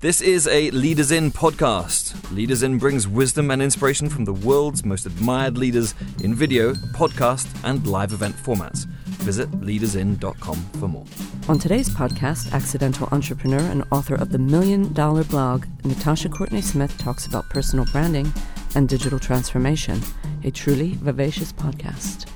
[0.00, 2.14] This is a Leaders In podcast.
[2.32, 7.48] Leaders In brings wisdom and inspiration from the world's most admired leaders in video, podcast,
[7.64, 8.86] and live event formats.
[9.26, 11.04] Visit leadersin.com for more.
[11.48, 16.96] On today's podcast, accidental entrepreneur and author of the Million Dollar Blog, Natasha Courtney Smith
[16.98, 18.32] talks about personal branding
[18.76, 20.00] and digital transformation.
[20.44, 22.30] A truly vivacious podcast.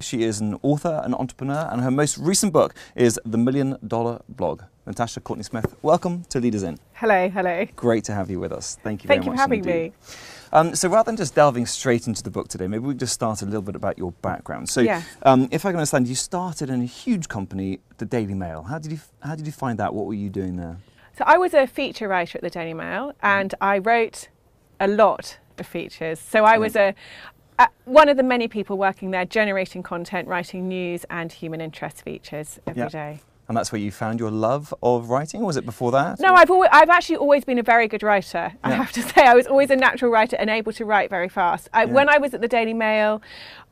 [0.00, 4.20] She is an author, an entrepreneur, and her most recent book is The Million Dollar
[4.28, 4.64] Blog.
[4.88, 6.78] Natasha Courtney Smith, welcome to Leaders In.
[6.94, 7.66] Hello, hello.
[7.76, 8.78] Great to have you with us.
[8.82, 9.36] Thank you Thank very you much.
[9.36, 9.92] for having indeed.
[9.92, 9.92] me.
[10.50, 13.42] Um, so rather than just delving straight into the book today, maybe we just start
[13.42, 14.70] a little bit about your background.
[14.70, 15.02] So, Yeah.
[15.24, 18.62] um, if I can understand, you started in a huge company, the Daily Mail.
[18.62, 19.92] How did you How did you find that?
[19.92, 20.78] What were you doing there?
[21.18, 24.28] So I was a feature writer at the Daily Mail, and I wrote
[24.80, 26.18] a lot of features.
[26.18, 26.94] So I was a
[27.58, 32.02] uh, one of the many people working there, generating content, writing news and human interest
[32.02, 33.20] features every day.
[33.48, 33.50] Yeah.
[33.50, 35.40] And that's where you found your love of writing.
[35.42, 36.20] Or was it before that?
[36.20, 38.52] No, I've always, I've actually always been a very good writer.
[38.62, 38.76] I Yeah.
[38.76, 41.68] have to say, I was always a natural writer and able to write very fast.
[41.72, 41.92] I, Yeah.
[41.92, 43.22] When I was at the Daily Mail,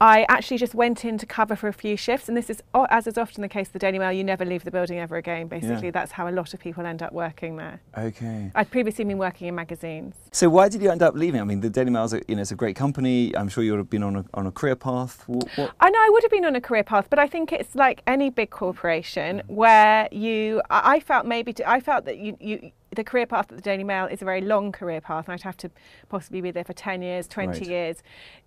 [0.01, 3.07] I actually just went in to cover for a few shifts, and this is, as
[3.07, 5.47] is often the case, with the Daily Mail, you never leave the building ever again.
[5.47, 7.81] Basically, that's how a lot of people end up working there.
[7.97, 8.51] Okay.
[8.55, 10.15] I'd previously been working in magazines.
[10.33, 11.41] So why did you end up leaving?
[11.41, 13.35] I mean, the Daily Mail's a, you know it's a great company.
[13.37, 15.23] I'm sure you would have been on a, on a career path.
[15.27, 15.73] What, what?
[15.81, 18.03] I know I would have been on a career path, but I think it's like
[18.07, 20.63] any big corporation where you.
[20.71, 23.85] I felt maybe to, I felt that you, you the career path at the Daily
[23.85, 25.71] Mail is a very long career path, and I'd have to
[26.09, 27.69] possibly be there for ten years, twenty Right.
[27.69, 27.97] years,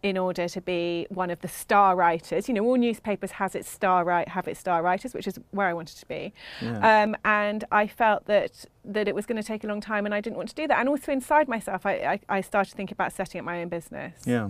[0.02, 2.48] in order to be one of the star writers.
[2.48, 5.68] You know, all newspapers has its star right have its star writers, which is where
[5.68, 6.34] I wanted to be.
[6.62, 7.04] Yeah.
[7.04, 10.16] Um, and I felt that that it was going to take a long time, and
[10.16, 10.80] I didn't want to do that.
[10.80, 14.14] And also inside myself, I, I, I started thinking about setting up my own business.
[14.26, 14.50] Yeah.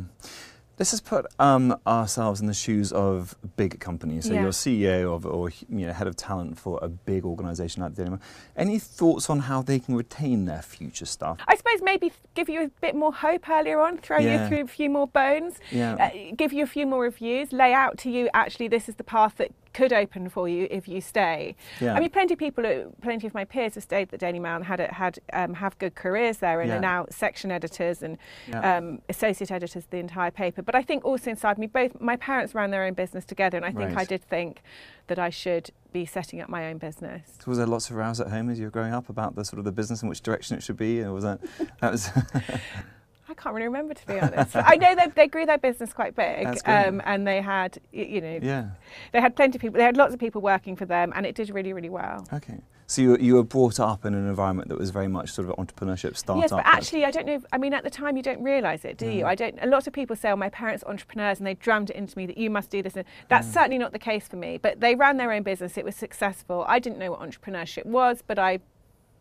[0.79, 4.25] Let's just put um, ourselves in the shoes of big companies.
[4.25, 4.43] So Yeah.
[4.43, 8.11] you're CEO of or you know, head of talent for a big organisation like Daily
[8.11, 8.21] Mail.
[8.55, 11.37] Any thoughts on how they can retain their future staff?
[11.49, 14.43] I suppose maybe give you a bit more hope earlier on, throw Yeah.
[14.43, 15.95] you through a few more bones, Yeah.
[15.95, 19.03] uh, give you a few more reviews, lay out to you actually this is the
[19.03, 21.55] path that could open for you if you stay.
[21.79, 21.93] Yeah.
[21.93, 22.63] I mean, plenty of people,
[23.01, 25.77] plenty of my peers have stayed at the Daily Mail and had had um, have
[25.79, 26.77] good careers there and Yeah.
[26.77, 28.77] are now section editors and Yeah.
[28.77, 30.61] um, associate editors of the entire paper.
[30.61, 33.65] But I think also inside me, both my parents ran their own business together, and
[33.65, 33.97] I think Right.
[33.99, 34.61] I did think
[35.07, 37.37] that I should be setting up my own business.
[37.39, 39.43] So was there lots of rows at home as you were growing up about the
[39.43, 41.01] sort of the business and which direction it should be?
[41.01, 41.39] Or was that
[41.81, 42.09] that was
[43.41, 44.55] can't really remember to be honest.
[44.55, 48.39] I know they they grew their business quite big, um, and they had you know
[48.41, 48.69] yeah.
[49.13, 49.77] they had plenty of people.
[49.77, 52.25] They had lots of people working for them, and it did really really well.
[52.33, 52.59] Okay.
[52.89, 55.47] So you, were- you were brought up in an environment that was very much sort
[55.47, 56.41] of entrepreneurship startup.
[56.41, 57.35] Yes, but actually, I don't know.
[57.35, 59.27] If, I mean, at the time, you don't realise it, do you?
[59.27, 59.59] I don't.
[59.61, 62.17] A lot of people say, "Oh, my parents are entrepreneurs," and they drummed it into
[62.17, 62.95] me that you must do this.
[62.95, 63.53] And that's Yeah.
[63.53, 64.57] certainly not the case for me.
[64.57, 65.77] But they ran their own business.
[65.77, 66.65] It was successful.
[66.67, 68.57] I didn't know what entrepreneurship was, but I,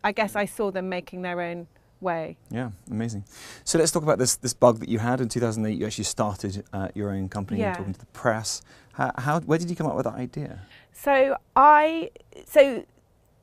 [0.03, 1.67] I guess I saw them making their own
[2.01, 2.37] way.
[2.49, 3.23] Yeah, amazing.
[3.63, 5.77] So let's talk about this this bug that you had in 2008.
[5.77, 7.73] You actually started uh, your own company, Yeah.
[7.75, 8.61] talking to the press.
[8.93, 10.61] How, how where did you come up with that idea?
[10.93, 12.11] So I
[12.45, 12.83] so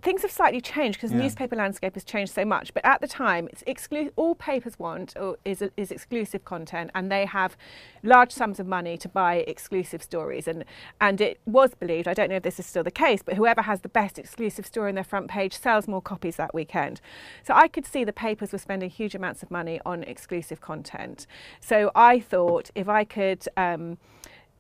[0.07, 1.17] things have slightly changed because Yeah.
[1.17, 2.73] the newspaper landscape has changed so much.
[2.73, 5.09] But at the time, it's exclu- all papers want
[5.45, 7.57] is is exclusive content, and they have
[8.05, 10.47] large sums of money to buy exclusive stories.
[10.47, 10.65] And
[11.01, 12.07] and it was believed.
[12.07, 14.65] I don't know if this is still the case, but whoever has the best exclusive
[14.73, 17.01] story on their front page sells more copies that weekend.
[17.43, 21.27] So I could see the papers were spending huge amounts of money on exclusive content.
[21.61, 23.43] So I thought if I could.
[23.57, 23.99] Um,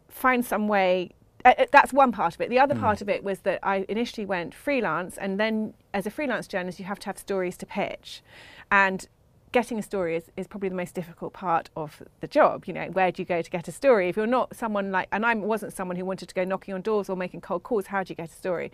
[0.08, 1.10] find some way
[1.46, 2.50] uh, uh, that's one part of it.
[2.50, 2.80] The other Mm.
[2.80, 6.78] part of it was that I initially went freelance, and then as a freelance journalist,
[6.80, 8.22] you have to have stories to pitch,
[8.70, 9.08] and
[9.52, 12.64] getting a story is, is probably the most difficult part of the job.
[12.66, 14.08] You know, where do you go to get a story?
[14.08, 16.82] If you're not someone like, and I wasn't someone who wanted to go knocking on
[16.82, 18.70] doors or making cold calls, how do you get a story?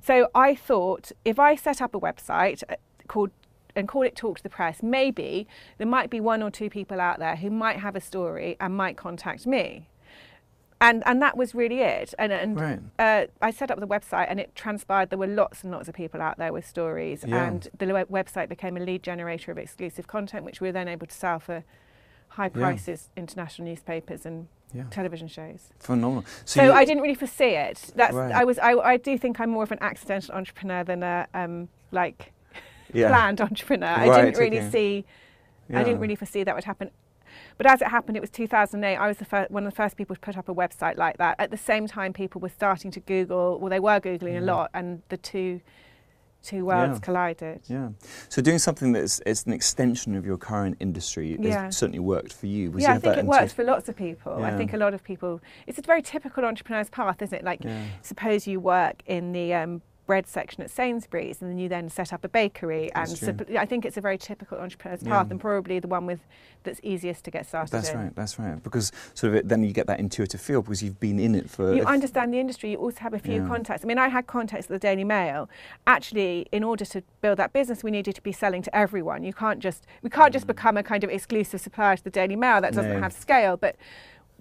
[0.00, 2.76] So I thought if I set up a website uh,
[3.06, 3.30] called
[3.76, 5.46] and call it Talk to the Press, maybe
[5.78, 8.76] there might be one or two people out there who might have a story and
[8.76, 9.88] might contact me.
[10.84, 12.12] And, and that was really it.
[12.18, 12.78] And, and Right.
[12.98, 15.94] uh, I set up the website, and it transpired there were lots and lots of
[15.94, 17.24] people out there with stories.
[17.26, 17.46] Yeah.
[17.46, 20.86] And the web- website became a lead generator of exclusive content, which we were then
[20.88, 21.64] able to sell for
[22.28, 22.60] high Yeah.
[22.62, 25.70] prices, international newspapers and Yeah, television shows.
[25.78, 26.24] phenomenal.
[26.44, 27.92] So, you- I didn't really foresee it.
[27.96, 28.32] That's Right.
[28.32, 31.68] I was I, I do think I'm more of an accidental entrepreneur than a um,
[31.92, 32.32] like
[32.92, 33.08] yeah.
[33.12, 33.86] planned entrepreneur.
[33.86, 34.70] I didn't really okay.
[34.70, 35.04] see
[35.72, 36.90] I didn't really foresee that would happen.
[37.56, 38.96] But as it happened, it was 2008.
[38.96, 41.18] I was the fir- one of the first people to put up a website like
[41.18, 41.36] that.
[41.38, 43.58] At the same time, people were starting to Google.
[43.60, 44.46] Well, they were googling a Mhm.
[44.46, 45.60] lot, and the two
[46.42, 47.00] two worlds Yeah.
[47.00, 47.60] collided.
[47.68, 47.88] Yeah.
[48.28, 51.64] So doing something that's it's an extension of your current industry Yeah.
[51.64, 52.70] has certainly worked for you.
[52.70, 54.36] Was yeah, you I think it works for lots of people.
[54.38, 54.48] Yeah.
[54.48, 55.40] I think a lot of people.
[55.66, 57.44] It's a very typical entrepreneur's path, isn't it?
[57.44, 57.84] Like, Yeah.
[58.02, 62.12] suppose you work in the um, bread section at Sainsbury's, and then you then set
[62.12, 62.90] up a bakery.
[62.94, 65.10] That's and so, I think it's a very typical entrepreneur's Yeah.
[65.10, 66.20] path, and probably the one with
[66.62, 67.98] that's easiest to get started That's in.
[67.98, 68.14] right.
[68.14, 68.62] That's right.
[68.62, 71.48] Because sort of it, then you get that intuitive feel because you've been in it
[71.50, 71.74] for.
[71.74, 72.70] You understand the industry.
[72.70, 73.46] You also have a few Yeah.
[73.48, 73.84] contacts.
[73.84, 75.48] I mean, I had contacts at the Daily Mail.
[75.86, 79.24] Actually, in order to build that business, we needed to be selling to everyone.
[79.24, 82.36] You can't just we can't just become a kind of exclusive supplier to the Daily
[82.36, 82.60] Mail.
[82.60, 82.96] That doesn't Mm.
[82.96, 83.02] No.
[83.02, 83.56] have scale.
[83.56, 83.76] But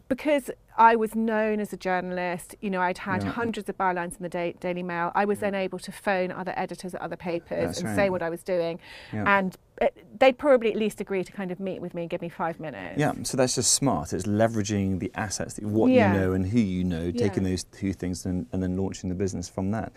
[0.07, 3.29] because I was known as a journalist, you know, I'd had Yeah.
[3.31, 5.11] hundreds of bylines in the da- Daily Mail.
[5.15, 7.95] I was then able to phone other editors at other papers That's and right.
[7.95, 8.79] say what I was doing,
[9.11, 9.37] Yeah.
[9.37, 9.87] and uh,
[10.19, 12.59] they'd probably at least agree to kind of meet with me and give me five
[12.59, 12.97] minutes.
[12.97, 14.13] Yeah, so that's just smart.
[14.13, 16.13] It's leveraging the assets, that- what Yeah.
[16.13, 17.49] you know and who you know, taking Yeah.
[17.51, 19.91] those two things and, and then launching the business from that.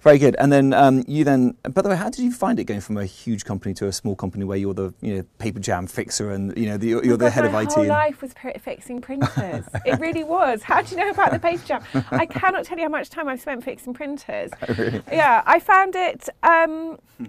[0.00, 0.34] Very good.
[0.38, 2.96] And then um, you then, by the way, how did you find it going from
[2.96, 6.30] a huge company to a small company where you're the you know paper jam fixer
[6.30, 7.68] and you know the, you're Oh the head of IT?
[7.68, 9.64] my whole life was pr- fixing printers.
[9.84, 10.62] it really was.
[10.62, 11.82] How do you know about the paper jam?
[12.10, 14.50] I cannot tell you how much time I've spent fixing printers.
[14.78, 15.02] Really?
[15.10, 16.28] Yeah, I found it.
[16.42, 17.24] Um, Hmm.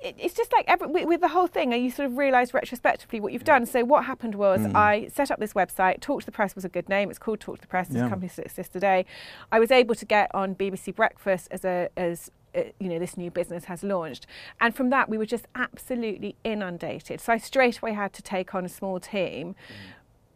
[0.00, 2.54] it it's just like every, with, with the whole thing, and you sort of realise
[2.54, 3.66] retrospectively what you've done.
[3.66, 4.74] So what happened was Mm.
[4.76, 6.00] I set up this website.
[6.00, 7.10] Talk to the Press was a good name.
[7.10, 7.88] It's called Talk to the Press.
[7.88, 8.08] This Yeah.
[8.08, 9.06] company still exists today.
[9.50, 13.16] I was able to get on BBC Breakfast as a as uh, you know this
[13.18, 14.26] new business has launched
[14.58, 18.54] and from that we were just absolutely inundated so i straight away had to take
[18.54, 19.54] on a small team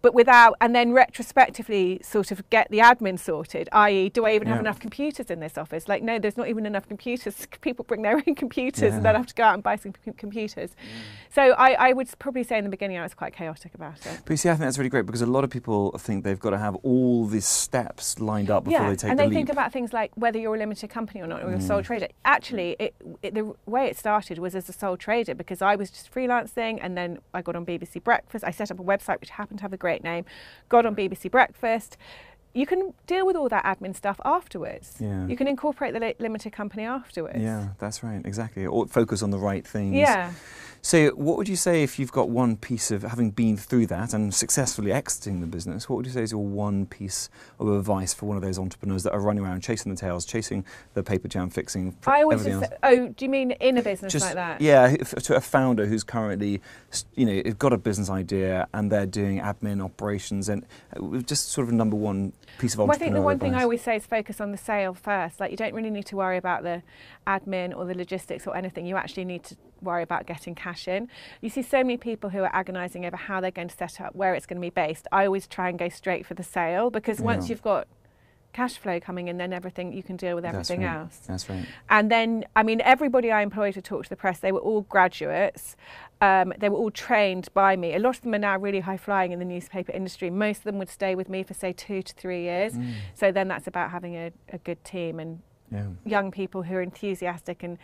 [0.03, 4.49] but without and then retrospectively sort of get the admin sorted i.e do i even
[4.49, 8.03] have enough computers in this office like no there's not even enough computers people bring
[8.03, 10.71] their own computers and then I have to go out and buy some com- computers
[11.31, 14.21] so I, I would probably say in the beginning i was quite chaotic about it
[14.25, 16.39] But you see, I think that's really great because a lot of people think they've
[16.39, 19.29] got to have all these steps lined up before yeah, they take and the they
[19.29, 19.37] leap.
[19.37, 21.81] think about things like whether you're a limited company or not, or you're a sole
[21.83, 21.85] Mm.
[21.85, 22.09] trader.
[22.25, 25.91] Actually, it, it, the way it started was as a sole trader because I was
[25.91, 28.45] just freelancing, and then I got on BBC Breakfast.
[28.45, 30.25] I set up a website which happened to have a great name.
[30.69, 31.97] Got on BBC Breakfast.
[32.55, 34.97] You can deal with all that admin stuff afterwards.
[35.01, 35.27] Yeah.
[35.27, 37.41] You can incorporate the limited company afterwards.
[37.41, 38.67] Yeah, that's right, exactly.
[38.67, 39.97] Or focus on the right things.
[39.97, 40.33] Yeah.
[40.85, 44.13] So, what would you say if you've got one piece of having been through that
[44.13, 45.89] and successfully exiting the business?
[45.89, 47.31] What would you say is your one piece
[47.61, 50.65] of advice for one of those entrepreneurs that are running around chasing the tails, chasing
[50.95, 51.97] the paper jam fixing?
[52.05, 52.81] I always everything just else?
[52.83, 54.61] oh, do you mean in a business Just like that?
[54.61, 56.61] yeah, to a founder who's currently,
[57.15, 61.69] you know, got a business idea and they're doing admin operations and uh, just sort
[61.69, 63.95] of a number one piece of Well, I think the one thing I always say
[63.95, 65.39] is focus on the sale first.
[65.39, 66.83] Like you don't really need to worry about the
[67.25, 68.85] admin or the logistics or anything.
[68.85, 71.09] You actually need to worry about getting cash in.
[71.41, 74.15] You see so many people who are agonising over how they're going to set up,
[74.15, 75.07] where it's going to be based.
[75.13, 77.87] I always try and go straight for the sale because once you've got
[78.53, 80.97] cash flow coming in, then everything you can deal with That's everything right.
[80.97, 81.21] else.
[81.27, 81.65] That's right.
[81.89, 84.83] And then, I mean, everybody I employed to talk to the press, they were all
[84.83, 85.75] graduates.
[86.21, 87.95] Um, they were all trained by me.
[87.95, 90.29] A lot of them are now really high flying in the newspaper industry.
[90.29, 92.75] Most of them would stay with me for, say, two to three years.
[92.75, 92.93] Mm.
[93.15, 95.41] So then that's about having a, a good team and
[95.73, 95.87] Yeah.
[96.05, 97.79] young people who are enthusiastic and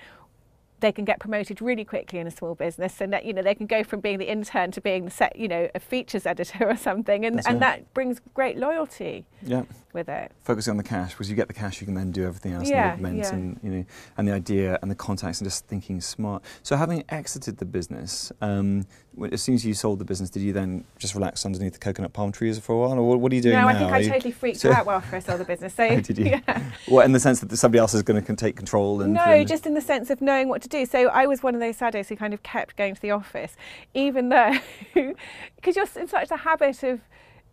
[0.80, 3.54] they can get promoted really quickly in a small business and that you know they
[3.54, 6.66] can go from being the intern to being the set you know a features editor
[6.70, 7.80] or something and, That's and right.
[7.80, 9.62] that brings great loyalty Yeah.
[9.98, 12.24] With it focusing on the cash because you get the cash you can then do
[12.26, 13.34] everything else Yeah, and augment yeah.
[13.34, 13.84] and you know
[14.16, 18.30] and the idea and the contacts and just thinking smart so having exited the business
[18.40, 18.86] um,
[19.32, 22.12] as soon as you sold the business did you then just relax underneath the coconut
[22.12, 23.90] palm trees for a while or what, what are you doing no now I think
[23.90, 26.16] Are I you- totally freaked so- out after I sold the business so Oh, did
[26.18, 26.24] you?
[26.26, 26.70] yeah.
[26.86, 29.48] what in the sense that somebody else is going to take control and No, and-
[29.48, 30.86] just in the sense of knowing what to do.
[30.86, 33.56] So I was one of those saddos who kind of kept going to the office,
[33.94, 34.54] even though,
[34.94, 37.00] because you're in such a habit of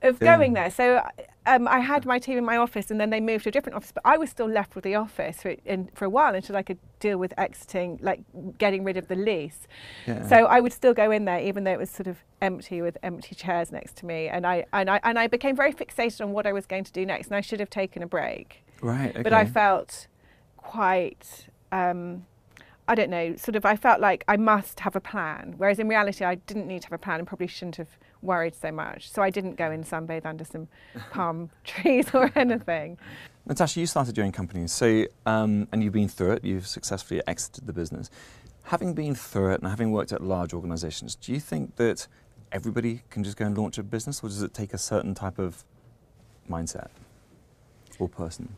[0.01, 0.37] of Yeah.
[0.37, 0.69] going there.
[0.69, 1.01] So
[1.45, 3.75] um, I had my team in my office, and then they moved to a different
[3.75, 3.91] office.
[3.91, 6.63] But I was still left with the office for, in, for a while until I
[6.63, 8.21] could deal with exiting, like
[8.57, 9.67] getting rid of the lease.
[10.07, 10.27] yeah.
[10.27, 12.97] So I would still go in there, even though it was sort of empty with
[13.03, 14.27] empty chairs next to me.
[14.27, 16.91] And I and I and I became very fixated on what I was going to
[16.91, 19.23] do next, and I should have taken a break right okay.
[19.23, 20.07] but I felt
[20.57, 22.25] quite um,
[22.87, 25.55] I don't know, sort of I felt like I must have a plan.
[25.57, 28.55] Whereas in reality I didn't need to have a plan and probably shouldn't have worried
[28.55, 29.12] so much.
[29.12, 30.67] So I didn't go and sunbathe under some
[31.12, 32.98] palm trees or anything.
[33.48, 36.44] Natasha, you started your own company, so um, and you've been through it.
[36.44, 38.10] You've successfully exited the business.
[38.63, 42.08] Having been through it and having worked at large organisations, do you think that
[42.51, 45.38] everybody can just go and launch a business, or does it take a certain type
[45.38, 45.63] of
[46.50, 46.88] mindset
[48.00, 48.55] or person?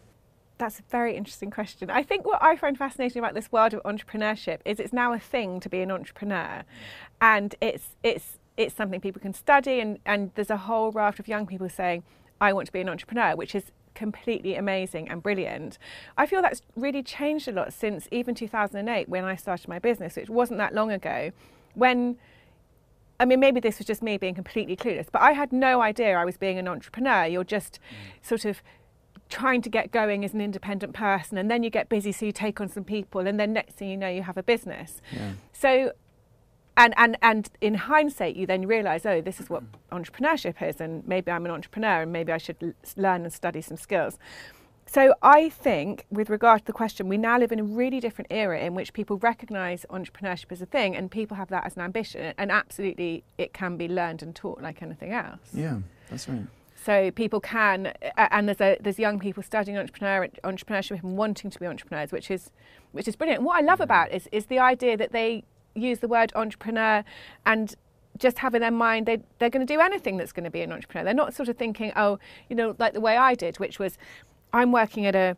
[0.57, 1.89] That's a very interesting question.
[1.89, 5.19] I think what I find fascinating about this world of entrepreneurship is it's now a
[5.19, 6.63] thing to be an entrepreneur,
[7.21, 11.27] and it's it's it's something people can study, and and there's a whole raft of
[11.27, 12.03] young people saying,
[12.41, 15.79] "I want to be an entrepreneur," which is completely amazing and brilliant.
[16.17, 20.15] I feel that's really changed a lot since even 2008 when I started my business,
[20.15, 21.31] which wasn't that long ago,
[21.73, 22.17] when.
[23.19, 26.15] I mean, maybe this was just me being completely clueless, but I had no idea
[26.15, 27.25] I was being an entrepreneur.
[27.25, 28.27] You're just mm.
[28.27, 28.61] sort of
[29.29, 32.31] trying to get going as an independent person and then you get busy so you
[32.31, 35.33] take on some people and then next thing you know you have a business Yeah.
[35.51, 35.91] so
[36.77, 41.05] and and and in hindsight you then realize oh this is what entrepreneurship is and
[41.07, 44.17] maybe i'm an entrepreneur and maybe i should l- learn and study some skills
[44.85, 48.27] so i think with regard to the question we now live in a really different
[48.31, 51.81] era in which people recognize entrepreneurship as a thing and people have that as an
[51.81, 55.79] ambition and absolutely it can be learned and taught like anything else Yeah,
[56.09, 56.45] that's right.
[56.85, 61.59] so people can, and there's a, there's young people studying entrepreneur, entrepreneurship and wanting to
[61.59, 62.51] be entrepreneurs, which is
[62.93, 63.43] which is brilliant.
[63.43, 65.43] What I love about it is is the idea that they
[65.77, 67.03] use the word entrepreneur
[67.45, 67.75] and
[68.17, 70.61] just have in their mind they they're going to do anything that's going to be
[70.61, 71.05] an entrepreneur.
[71.05, 72.19] They're not sort of thinking, oh,
[72.49, 73.97] you know, like the way I did, which was
[74.53, 75.37] I'm working at a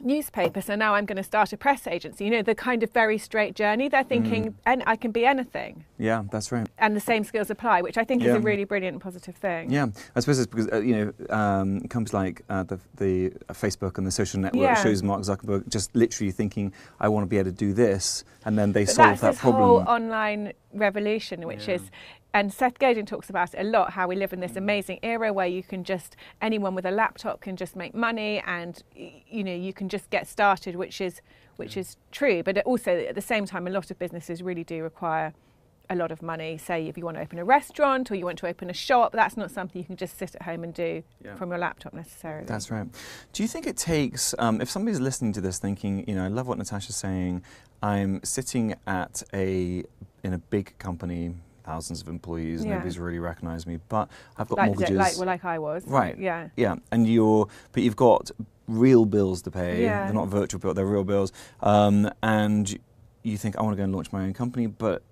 [0.00, 2.24] newspaper, so now I'm going to start a press agency.
[2.24, 3.88] You know, the kind of very straight journey.
[3.88, 6.66] They're thinking, and I can be anything, Yeah, that's right.
[6.78, 9.70] and the same skills apply, which I think is a really brilliant and positive thing.
[9.70, 9.86] Yeah,
[10.16, 10.94] I suppose it's because uh, you
[11.28, 14.82] know um, companies like uh, the the uh, Facebook and the social network Yeah.
[14.82, 18.58] shows Mark Zuckerberg just literally thinking, "I want to be able to do this," and
[18.58, 19.86] then they But solve that's that this whole problem.
[19.88, 21.74] online revolution, which Yeah.
[21.76, 21.90] is,
[22.38, 23.92] and Seth Godin talks about it a lot.
[23.92, 27.40] How we live in this amazing era where you can just anyone with a laptop
[27.40, 31.20] can just make money, and you know you can just get started, which is
[31.56, 32.42] which is true.
[32.44, 35.32] But also at the same time, a lot of businesses really do require
[35.90, 36.58] a lot of money.
[36.58, 39.12] Say if you want to open a restaurant or you want to open a shop,
[39.12, 41.34] that's not something you can just sit at home and do Yeah.
[41.34, 42.44] from your laptop necessarily.
[42.46, 42.86] That's right.
[43.32, 46.28] Do you think it takes, um, if somebody's listening to this thinking, you know, I
[46.28, 47.42] love what Natasha's saying,
[47.82, 49.82] I'm sitting at a,
[50.22, 51.34] in a big company,
[51.68, 52.74] thousands of employees, Yeah.
[52.74, 54.08] nobody's really recognised me, but
[54.38, 54.96] I've got like, mortgages.
[54.96, 55.84] like well, like I was.
[55.86, 56.18] Right.
[56.18, 56.48] Yeah.
[56.56, 58.30] Yeah, and you're, but you've got
[58.66, 59.82] real bills to pay.
[59.82, 60.04] Yeah.
[60.06, 61.32] They're not virtual bills, they're real bills.
[61.60, 62.78] Um, and
[63.22, 65.02] you think, I want to go and launch my own company, but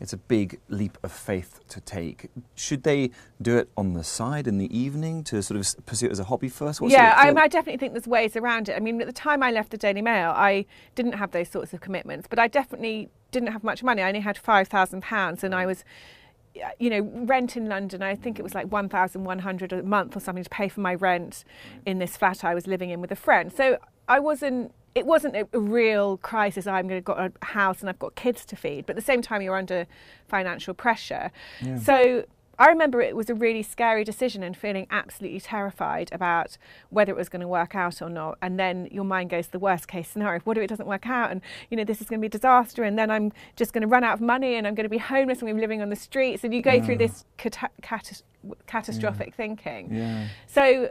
[0.00, 2.30] it's a big leap of faith to take.
[2.54, 3.10] Should they
[3.42, 6.24] do it on the side in the evening to sort of pursue it as a
[6.24, 6.80] hobby first?
[6.82, 8.76] Yeah, I, definitely think there's ways around it.
[8.76, 11.72] I mean, at the time I left the Daily Mail, I didn't have those sorts
[11.72, 14.02] of commitments, but I definitely didn't have much money.
[14.02, 15.84] I only had five thousand pounds, and I was,
[16.56, 18.02] Uh, you know, rent in London.
[18.02, 20.68] I think it was like one thousand one hundred a month or something to pay
[20.68, 21.82] for my rent mm.
[21.86, 23.52] in this flat I was living in with a friend.
[23.52, 23.78] So
[24.08, 24.72] I wasn't.
[24.94, 26.66] It wasn't a, a real crisis.
[26.66, 28.96] Oh, I'm going to got a house and I've got kids to feed, but at
[28.96, 29.86] the same time you're under
[30.26, 31.30] financial pressure.
[31.62, 31.78] Yeah.
[31.78, 32.24] So
[32.58, 36.58] I remember it was a really scary decision and feeling absolutely terrified about
[36.90, 38.36] whether it was going to work out or not.
[38.42, 40.40] And then your mind goes to the worst case scenario.
[40.40, 41.30] What if it doesn't work out?
[41.30, 42.82] And you know this is going to be a disaster.
[42.82, 44.98] And then I'm just going to run out of money and I'm going to be
[44.98, 46.42] homeless and I'm living on the streets.
[46.42, 48.22] And you go through this cata- catas-
[48.66, 49.94] catastrophic thinking.
[49.94, 50.28] Yeah.
[50.46, 50.90] So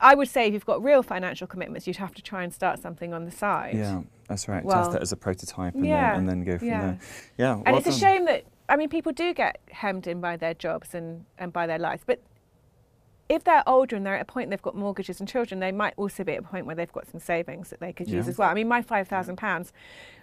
[0.00, 2.80] I would say if you've got real financial commitments, you'd have to try and start
[2.80, 3.74] something on the side.
[3.76, 4.64] Yeah, that's right.
[4.64, 6.80] Well, Test it as a prototype and, yeah, then, and then go from yeah.
[6.80, 6.98] there.
[7.38, 10.38] Yeah, And well it's a shame that I mean people do get hemmed in by
[10.38, 12.22] their jobs and, and by their lives, but
[13.28, 15.92] if they're older and they're at a point they've got mortgages and children, they might
[15.98, 18.38] also be at a point where they've got some savings that they could use as
[18.38, 18.48] well.
[18.48, 19.74] I mean, my five thousand pounds,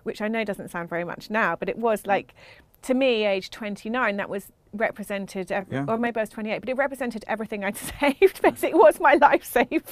[0.02, 2.08] which I know doesn't sound very much now, but it was mm.
[2.08, 2.34] like
[2.84, 5.86] to me, age twenty nine, that was represented, Yeah.
[5.88, 8.42] or maybe I was twenty eight, but it represented everything I'd saved.
[8.42, 9.84] Basically, it was my life savings,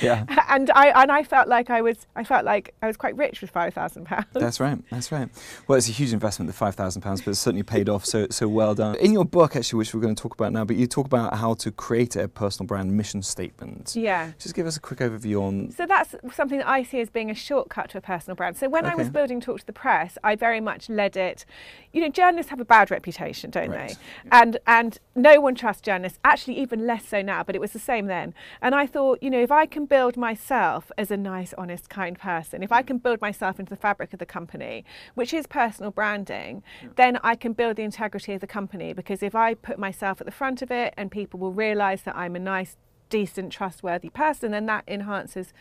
[0.00, 0.24] Yeah.
[0.48, 3.40] and I and I felt like I was I felt like I was quite rich
[3.40, 4.26] with five thousand pounds.
[4.32, 4.78] That's right.
[4.90, 5.28] That's right.
[5.68, 8.04] Well, it's a huge investment, the five thousand pounds, but it's certainly paid off.
[8.04, 8.96] So, so well done.
[8.96, 11.36] In your book, actually, which we're going to talk about now, but you talk about
[11.36, 13.94] how to create a personal brand mission statement.
[13.96, 14.32] Yeah.
[14.38, 15.70] Just give us a quick overview on.
[15.70, 18.56] So that's something that I see as being a shortcut to a personal brand.
[18.56, 21.44] So when I was building Talk to the Press, I very much led it.
[21.92, 23.90] You know, journalists have a bad reputation, don't Right.
[23.90, 24.28] they?
[24.30, 26.18] And and no one trusts journalists.
[26.24, 27.42] Actually, even less so now.
[27.42, 28.34] But it was the same then.
[28.60, 32.18] And I thought, you know, if I can build myself as a nice, honest, kind
[32.18, 32.86] person, if I mm.
[32.86, 36.62] can build myself into the fabric of the company, which is personal branding,
[36.96, 38.92] then I can build the integrity of the company.
[38.92, 42.16] Because if I put myself at the front of it, and people will realise that
[42.16, 42.76] I'm a nice,
[43.10, 45.52] decent, trustworthy person, then that enhances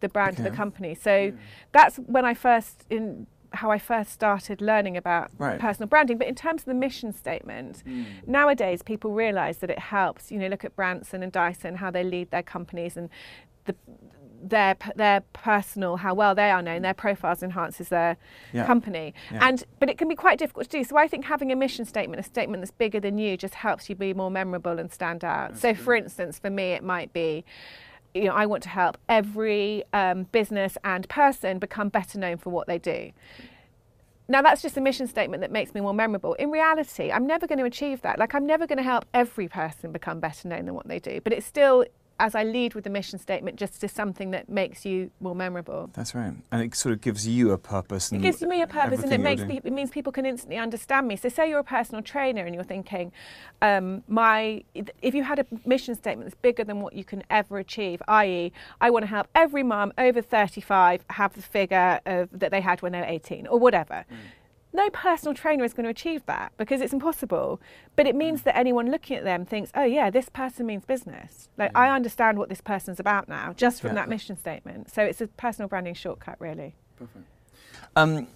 [0.00, 0.94] the brand of the company.
[0.94, 1.32] So
[1.72, 5.58] that's when I first in how I first started learning about Right.
[5.58, 6.18] personal branding.
[6.18, 8.04] But in terms of the mission statement, hmm.
[8.26, 10.30] nowadays people realise that it helps.
[10.30, 13.08] You know, look at Branson and Dyson, how they lead their companies and
[13.64, 13.74] the
[14.40, 18.16] their their personal how well they are known, their profiles enhances their
[18.52, 18.66] Yeah.
[18.66, 19.14] company.
[19.32, 19.48] Yeah.
[19.48, 20.84] And but it can be quite difficult to do.
[20.84, 23.88] So I think having a mission statement, a statement that's bigger than you, just helps
[23.88, 25.56] you be more memorable and stand out.
[25.56, 27.44] so for instance, for me, it might be
[28.14, 32.50] you know, I want to help every um, business and person become better known for
[32.50, 33.12] what they do.
[34.30, 36.34] Now, that's just a mission statement that makes me more memorable.
[36.34, 38.18] In reality, I'm never going to achieve that.
[38.18, 41.20] Like, I'm never going to help every person become better known than what they do,
[41.22, 41.84] but it's still
[42.20, 45.90] as I lead with the mission statement, just as something that makes you more memorable.
[45.94, 48.12] That's right, and it sort of gives you a purpose.
[48.12, 49.56] It gives me a purpose, and it makes you're doing.
[49.56, 51.16] people, it means people can instantly understand me.
[51.16, 53.12] So, say you're a personal trainer and you're thinking,
[53.62, 54.64] um, my
[55.02, 58.52] if you had a mission statement that's bigger than what you can ever achieve, i.e.,
[58.80, 62.82] I want to help every mum over 35 have the figure of, that they had
[62.82, 64.04] when they were 18, or whatever.
[64.72, 67.58] No personal trainer is going to achieve that because it's impossible.
[67.96, 71.48] But it means that anyone looking at them thinks, oh, yeah, this person means business.
[71.56, 73.94] Like, I understand what this person's about now just from Yeah.
[74.02, 74.90] that mission statement.
[74.92, 76.74] So, it's a personal branding shortcut, really.
[77.96, 78.26] Um,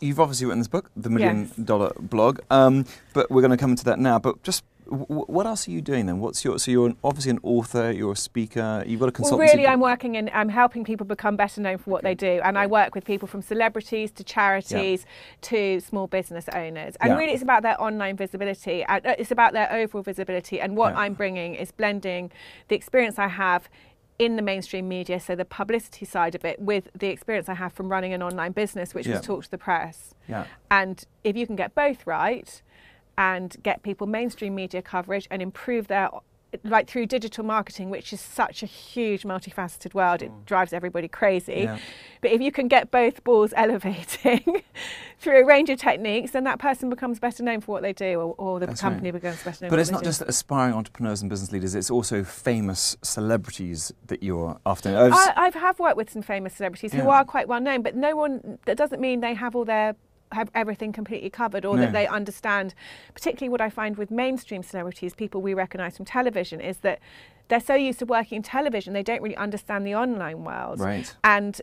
[0.00, 1.56] you've obviously written this book, The Million Yes.
[1.66, 4.18] Dollar Blog, um, but we're going to come to that now.
[4.18, 6.18] But just what else are you doing then?
[6.20, 9.30] What's your so you're an, obviously an author, you're a speaker, you've got a consultancy.
[9.30, 12.40] Well, really, I'm working in, I'm helping people become better known for what they do.
[12.44, 15.06] And I work with people from celebrities to charities
[15.42, 16.96] to small business owners.
[17.00, 17.18] And Yeah.
[17.18, 18.84] really, it's about their online visibility.
[18.84, 20.60] And uh, it's about their overall visibility.
[20.60, 21.00] And what Yeah.
[21.00, 22.30] I'm bringing is blending
[22.68, 23.68] the experience I have
[24.16, 27.72] in the mainstream media, so the publicity side of it, with the experience I have
[27.72, 29.16] from running an online business, which Yeah.
[29.16, 30.14] was Talk to the Press.
[30.28, 30.44] Yeah.
[30.70, 32.62] And if you can get both right
[33.16, 36.10] and get people mainstream media coverage and improve their
[36.62, 41.62] like through digital marketing, which is such a huge multifaceted world, it drives everybody crazy.
[41.64, 41.78] Yeah.
[42.20, 44.62] But if you can get both balls elevating
[45.18, 48.20] through a range of techniques, then that person becomes better known for what they do,
[48.20, 49.20] or, or the That's company right.
[49.20, 49.70] becomes better known.
[49.70, 50.10] But for it's what not they do.
[50.10, 54.96] just aspiring entrepreneurs and business leaders; it's also famous celebrities that you're after.
[54.96, 57.96] I've I, I have worked with some famous celebrities who are quite well known, but
[57.96, 58.58] no one.
[58.66, 59.96] That doesn't mean they have all their
[60.34, 61.82] have everything completely covered, or No.
[61.82, 62.74] that they understand.
[63.14, 66.98] Particularly, what I find with mainstream celebrities, people we recognise from television, is that
[67.48, 70.80] they're so used to working in television, they don't really understand the online world.
[70.80, 71.14] right.
[71.22, 71.60] And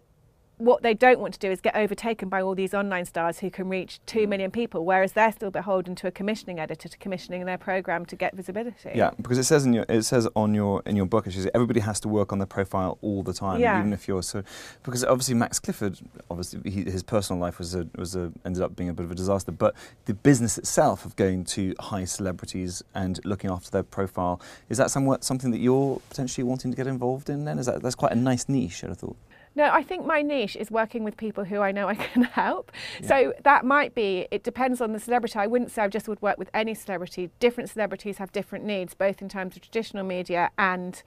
[0.61, 3.49] what they don't want to do is get overtaken by all these online stars who
[3.49, 4.05] can reach Mm.
[4.05, 8.05] 2 million people, whereas they're still beholden to a commissioning editor to commissioning their program
[8.05, 8.91] to get visibility.
[8.93, 11.79] Yeah, because it says in your it says on your in your book, actually, everybody
[11.79, 13.79] has to work on their profile all the time, Yeah.
[13.79, 14.43] even if you're so.
[14.83, 15.99] Because obviously Max Clifford,
[16.29, 19.11] obviously he, his personal life was a was a ended up being a bit of
[19.11, 19.73] a disaster, but
[20.05, 24.39] the business itself of going to high celebrities and looking after their profile
[24.69, 27.45] is that somewhat something that you're potentially wanting to get involved in?
[27.45, 29.17] Then is that that's quite a nice niche, I'd have thought.
[29.55, 32.71] No, I think my niche is working with people who I know I can help.
[33.03, 35.37] So that might be, it depends on the celebrity.
[35.39, 37.29] I wouldn't say I just would work with any celebrity.
[37.39, 41.03] Different celebrities have different needs, both in terms of traditional media and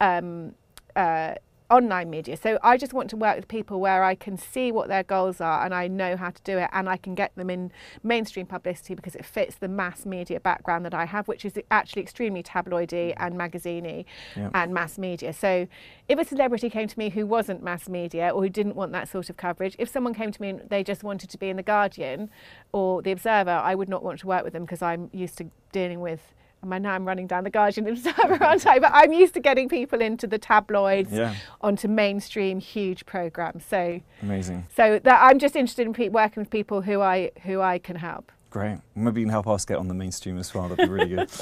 [0.00, 0.54] um,
[0.94, 1.34] uh,
[1.70, 2.36] online media.
[2.36, 5.40] So I just want to work with people where I can see what their goals
[5.40, 7.70] are and I know how to do it and I can get them in
[8.02, 12.02] mainstream publicity because it fits the mass media background that I have, which is actually
[12.02, 14.04] extremely tabloidy and magaziney
[14.36, 14.50] Yeah.
[14.54, 15.32] and mass media.
[15.32, 15.68] So
[16.08, 19.08] if a celebrity came to me who wasn't mass media or who didn't want that
[19.08, 21.56] sort of coverage, if someone came to me and they just wanted to be in
[21.56, 22.30] the Guardian
[22.72, 25.50] or the Observer, I would not want to work with them because I'm used to
[25.72, 26.32] dealing with.
[26.62, 28.78] And now I'm running down the Guardian and Observer, aren't I?
[28.80, 33.64] But I'm used to getting people into the tabloids, Yeah, onto mainstream huge programs.
[33.64, 37.60] So, amazing, so that I'm just interested in pe- working with people who I who
[37.60, 38.32] I can help.
[38.50, 38.78] great.
[38.94, 40.68] Maybe you can help us get on the mainstream as well.
[40.68, 41.30] That'd be really good.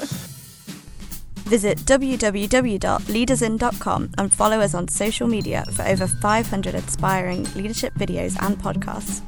[1.47, 8.59] Visit www.leadersin.com and follow us on social media for over 500 inspiring leadership videos and
[8.59, 9.23] podcasts.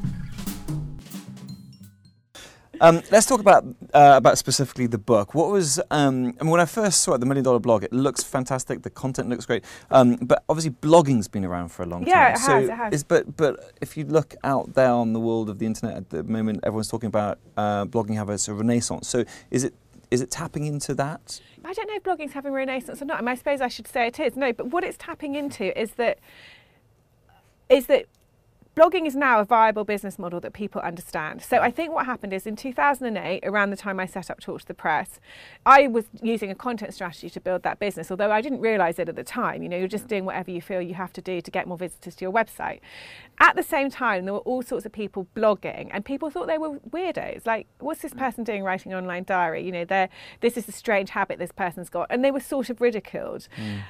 [2.80, 3.64] Um, let's talk about
[3.94, 5.34] uh, about specifically the book.
[5.34, 7.92] What was um, I mean, when I first saw it, the Million Dollar Blog, it
[7.92, 8.82] looks fantastic.
[8.82, 12.34] The content looks great, um, but obviously blogging's been around for a long Yeah, time.
[12.34, 12.94] it so it has.
[12.94, 16.10] Is, but but if you look out there on the world of the internet at
[16.10, 19.08] the moment, everyone's talking about uh, blogging having a renaissance.
[19.08, 19.74] So is it
[20.10, 21.40] is it tapping into that?
[21.64, 23.18] I don't know if blogging's having a renaissance or not.
[23.18, 24.36] I, mean, I suppose I should say it is.
[24.36, 26.18] No, but what it's tapping into is that
[27.68, 28.06] is that
[28.78, 31.42] blogging is now a viable business model that people understand.
[31.42, 34.60] So I think what happened is in 2008, around the time I set up Talk
[34.60, 35.18] to the Press,
[35.66, 39.08] I was using a content strategy to build that business, although I didn't realise it
[39.08, 39.64] at the time.
[39.64, 41.76] You know, you're just doing whatever you feel you have to do to get more
[41.76, 42.78] visitors to your website.
[43.40, 46.58] At the same time, there were all sorts of people blogging, and people thought they
[46.58, 47.46] were weirdos.
[47.46, 48.18] Like, what's this mm.
[48.18, 49.64] person doing writing an online diary?
[49.64, 50.08] You know, they're,
[50.40, 52.06] this is a strange habit this person's got.
[52.10, 53.80] And they were sort of ridiculed mm.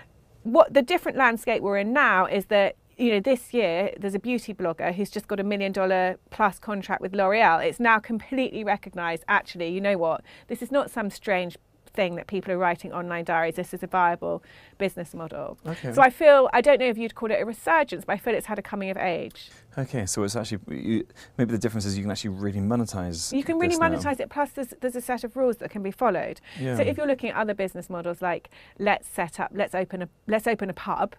[0.45, 4.19] what the different landscape we're in now is that you know this year there's a
[4.19, 8.65] beauty blogger who's just got a million dollar plus contract with L'Oreal it's now completely
[8.65, 11.57] recognized actually you know what this is not some strange
[11.95, 14.43] thing that people are writing online diaries this is a viable
[14.77, 15.93] business model Okay.
[15.93, 18.35] so i feel i don't know if you'd call it a resurgence but i feel
[18.35, 21.07] it's had a coming of age Okay, so it's actually you,
[21.39, 23.33] maybe the difference is you can actually really monetize.
[23.33, 23.91] you can really this now.
[23.91, 26.77] monetize it plus there's, there's a set of rules that can be followed Yeah.
[26.77, 30.09] so if you're looking at other business models like let's set up let's open a
[30.27, 31.15] let's open a pub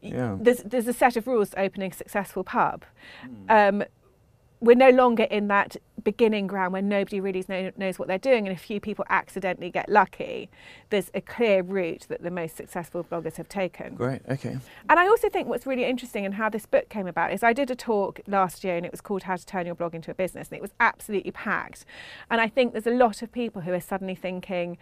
[0.00, 0.36] Yeah.
[0.40, 2.84] there's there's a set of rules to opening a successful pub
[3.22, 3.50] Hmm.
[3.50, 3.84] um,
[4.60, 8.48] we're no longer in that beginning ground where nobody really know, knows what they're doing
[8.48, 10.48] and a few people accidentally get lucky,
[10.90, 13.94] there's a clear route that the most successful bloggers have taken.
[13.94, 14.22] Great.
[14.28, 14.56] Okay.
[14.88, 17.44] And I also think what's really interesting and in how this book came about is
[17.44, 19.94] I did a talk last year and it was called How to Turn Your Blog
[19.94, 21.84] into a Business and it was absolutely packed.
[22.28, 24.76] And I think there's a lot of people who are suddenly thinking,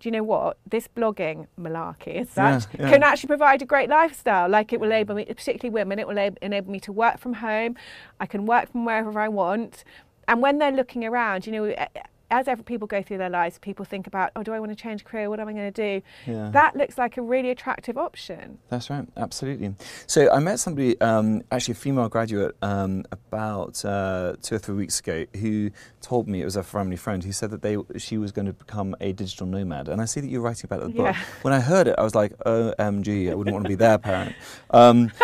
[0.00, 0.58] do you know what?
[0.68, 2.90] This blogging malarkey as such Yeah, yeah.
[2.90, 4.48] can actually provide a great lifestyle.
[4.48, 7.76] Like it will enable me, particularly women, it will enable me to work from home.
[8.20, 9.82] I can work from wherever I want.
[10.28, 11.88] And when they're looking around, you know, a-
[12.30, 14.76] as ever people go through their lives, people think about, oh, do I want to
[14.76, 15.30] change career?
[15.30, 16.06] What am I going to do?
[16.26, 16.50] Yeah.
[16.50, 18.58] That looks like a really attractive option.
[18.68, 19.74] That's right, absolutely.
[20.06, 24.76] So I met somebody, um, actually a female graduate, um, about uh, two or three
[24.76, 28.18] weeks ago, who told me it was a family friend who said that they she
[28.18, 29.88] was going to become a digital nomad.
[29.88, 31.14] And I see that you're writing about it in the book.
[31.14, 31.24] Yeah.
[31.42, 34.34] When I heard it, I was like, OMG, I wouldn't want to be their parent.
[34.70, 35.10] Um,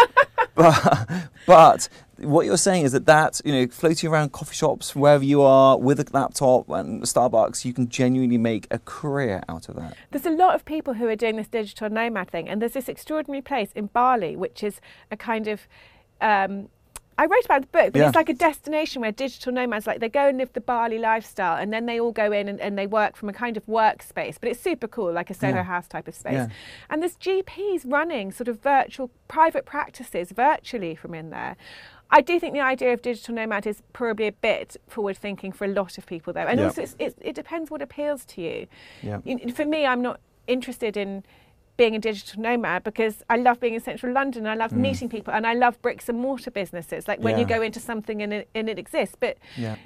[0.54, 1.88] but, but
[2.18, 5.78] what you're saying is that that you know floating around coffee shops wherever you are
[5.78, 9.96] with a laptop and Starbucks, you can genuinely make a career out of that.
[10.10, 12.88] There's a lot of people who are doing this digital nomad thing, and there's this
[12.88, 15.66] extraordinary place in Bali, which is a kind of
[16.20, 16.68] um,
[17.16, 18.08] I wrote about the book, but Yeah.
[18.08, 21.56] it's like a destination where digital nomads, like they go and live the Bali lifestyle,
[21.56, 24.36] and then they all go in and, and they work from a kind of workspace.
[24.40, 25.62] But it's super cool, like a Soho Yeah.
[25.62, 26.32] House type of space.
[26.34, 26.48] Yeah.
[26.90, 31.56] And there's GPs running sort of virtual private practices virtually from in there.
[32.10, 35.64] I do think the idea of digital nomad is probably a bit forward thinking for
[35.64, 36.40] a lot of people, though.
[36.46, 38.66] And also, it's, it's, it depends what appeals to you.
[39.02, 39.20] Yeah.
[39.24, 41.24] You- For me, I'm not interested in
[41.76, 44.46] being a digital nomad because I love being in central London.
[44.46, 44.76] I love Mm.
[44.78, 48.22] meeting people and I love bricks and mortar businesses, like when you go into something
[48.22, 49.16] and it, and it exists.
[49.18, 49.76] But Yeah.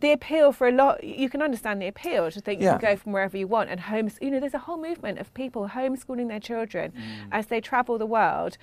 [0.00, 2.96] the appeal for a lot, you can understand the appeal to think you can go
[2.96, 4.18] from wherever you want and homes.
[4.20, 7.28] You know, there's a whole movement of people homeschooling their children Mm.
[7.32, 8.56] as they travel the world,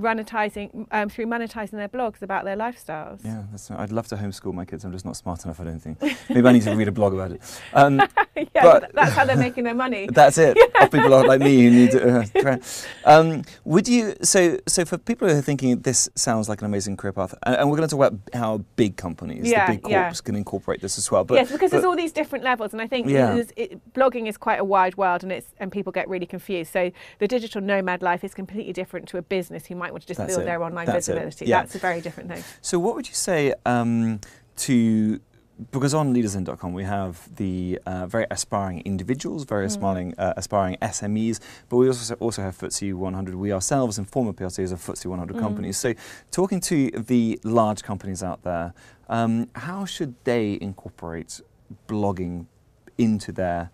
[0.00, 3.24] monetizing um, through monetizing their blogs about their lifestyles.
[3.24, 4.84] Yeah, that's, I'd love to homeschool my kids.
[4.84, 6.00] I'm just not smart enough, I don't think.
[6.28, 7.40] Maybe I need to read a blog about it.
[7.74, 7.96] Um,
[8.36, 10.08] yeah, But- that's how they're making their money.
[10.12, 10.56] That's it.
[10.80, 12.20] Of people are like me who need to.
[12.20, 12.60] Uh, try-
[13.04, 14.14] um, would you?
[14.22, 17.56] So, so for people who are thinking this sounds like an amazing career path, and,
[17.56, 20.08] and we're going to talk about how big companies, Yeah, the big yeah.
[20.10, 21.24] corps, can incorporate this as well.
[21.24, 23.42] But yes, because there's all these different levels, and I think Yeah.
[23.56, 26.72] it, blogging is quite a wide world, and it's and people get really confused.
[26.72, 30.08] So the digital nomad life is completely different to a business who might want to
[30.08, 30.46] just That's build it.
[30.46, 31.46] their online That's visibility.
[31.46, 31.60] Yeah.
[31.60, 32.42] That's a very different thing.
[32.62, 34.20] So, what would you say um,
[34.58, 35.20] to
[35.72, 41.38] because on leadersin.com we have the uh, very aspiring individuals, very aspiring, uh, aspiring SMEs,
[41.68, 43.34] but we also also have FTSE 100.
[43.34, 45.40] We ourselves and former PLCs are FTSE 100 Mm.
[45.40, 45.76] companies.
[45.76, 45.92] So,
[46.30, 48.72] talking to the large companies out there,
[49.10, 51.42] um, how should they incorporate
[51.86, 52.46] blogging
[52.96, 53.70] into their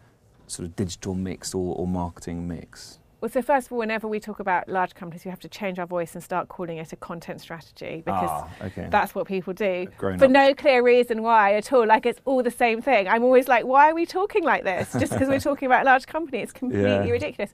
[0.48, 2.98] sort of digital mix or, or marketing mix?
[3.26, 5.80] Well, so first of all, whenever we talk about large companies, we have to change
[5.80, 8.86] our voice and start calling it a content strategy because ah, okay.
[8.88, 10.30] that's what people do Grown for up.
[10.30, 11.84] no clear reason why at all.
[11.84, 13.08] Like it's all the same thing.
[13.08, 14.92] I'm always like, why are we talking like this?
[14.92, 17.10] Just because we're talking about a large company, it's completely Yeah.
[17.10, 17.52] ridiculous.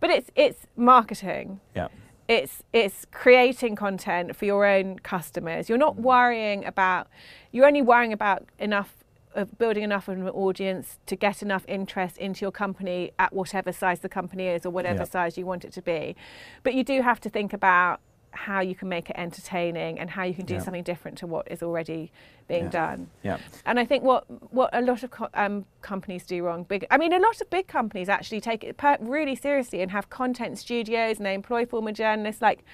[0.00, 1.60] But it's it's marketing.
[1.76, 1.88] yeah.
[2.26, 5.68] it's it's creating content for your own customers.
[5.68, 7.08] You're not worrying about
[7.52, 8.99] you're only worrying about enough
[9.34, 13.72] of building enough of an audience to get enough interest into your company at whatever
[13.72, 15.04] size the company is or whatever Yeah.
[15.04, 16.16] size you want it to be.
[16.62, 18.00] But you do have to think about
[18.32, 20.60] how you can make it entertaining and how you can do Yeah.
[20.60, 22.12] something different to what is already
[22.46, 22.70] being Yeah.
[22.70, 23.10] done.
[23.22, 23.38] Yeah.
[23.66, 26.96] And I think what what a lot of co- um, companies do wrong, big I
[26.96, 30.58] mean, a lot of big companies actually take it per- really seriously and have content
[30.58, 32.64] studios and they employ former journalists like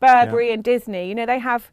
[0.00, 1.08] Burberry and Disney.
[1.08, 1.70] You know, they have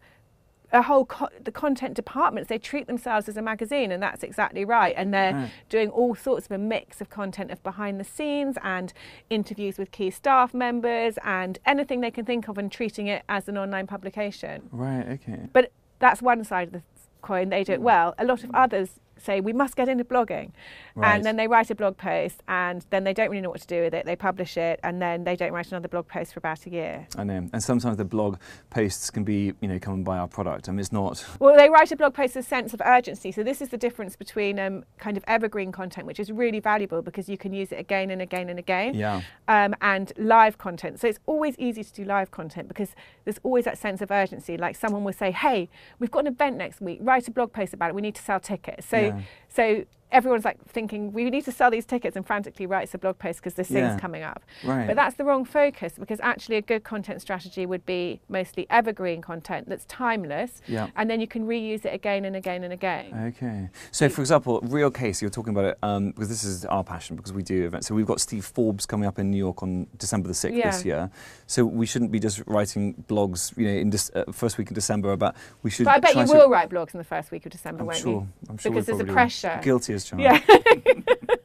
[0.74, 2.50] a whole co- the content departments.
[2.50, 4.94] They treat themselves as a magazine, and that's exactly right.
[4.98, 5.52] And they're Right.
[5.70, 8.94] doing all sorts of a mix of content of behind the scenes and
[9.30, 13.48] interviews with key staff members and anything they can think of, and treating it as
[13.50, 14.70] an online publication.
[14.72, 15.08] Right.
[15.08, 15.48] Okay.
[15.52, 16.82] But that's one side of the
[17.22, 17.50] coin.
[17.50, 17.84] They do it hmm.
[17.84, 18.16] well.
[18.18, 20.52] A lot of others say we must get into blogging,
[20.96, 21.16] Right.
[21.16, 23.68] and then they write a blog post, and then they don't really know what to
[23.68, 24.06] do with it.
[24.06, 27.08] They publish it, and then they don't write another blog post for about a year.
[27.18, 27.50] I know.
[27.54, 28.38] And sometimes the blog
[28.70, 30.68] posts can be, you know, come and buy our product.
[30.70, 31.24] I mean, it's not.
[31.40, 33.32] Well, they write a blog post with a sense of urgency.
[33.32, 37.02] So this is the difference between um, kind of evergreen content, which is really valuable
[37.02, 38.94] because you can use it again and again and again.
[38.94, 39.22] Yeah.
[39.48, 41.00] um, and live content.
[41.00, 42.90] So it's always easy to do live content because
[43.26, 44.56] there's always that sense of urgency.
[44.58, 47.00] Like someone will say, "Hey, we've got an event next week.
[47.02, 47.96] Write a blog post about it.
[47.96, 49.11] We need to sell tickets." So, Yeah.
[49.50, 53.18] So everyone's like thinking we need to sell these tickets and frantically writes a blog
[53.18, 53.90] post because this Yeah.
[53.90, 54.44] thing's coming up.
[54.64, 54.88] Right.
[54.88, 59.22] But that's the wrong focus because actually a good content strategy would be mostly evergreen
[59.22, 60.88] content that's timeless Yeah.
[60.96, 63.34] and then you can reuse it again and again and again.
[63.38, 63.70] Okay.
[63.92, 67.16] So, for example, real case, you're talking about it um, because this is our passion
[67.16, 67.88] because we do events.
[67.88, 70.86] So, we've got Steve Forbes coming up in New York on December the 6th this
[70.86, 71.10] year.
[71.48, 74.74] So, we shouldn't be just writing blogs, you know, in this uh, first week in
[74.74, 75.36] December about.
[75.64, 75.86] We should.
[75.86, 78.00] But I bet you will write blogs in the first week of December, I'm won't
[78.00, 78.12] sure.
[78.12, 78.28] you?
[78.50, 78.72] I'm sure.
[78.72, 79.14] Because there's a probably will.
[79.14, 79.60] pressure.
[79.64, 80.24] Guilty as charged.
[80.24, 80.40] Yeah.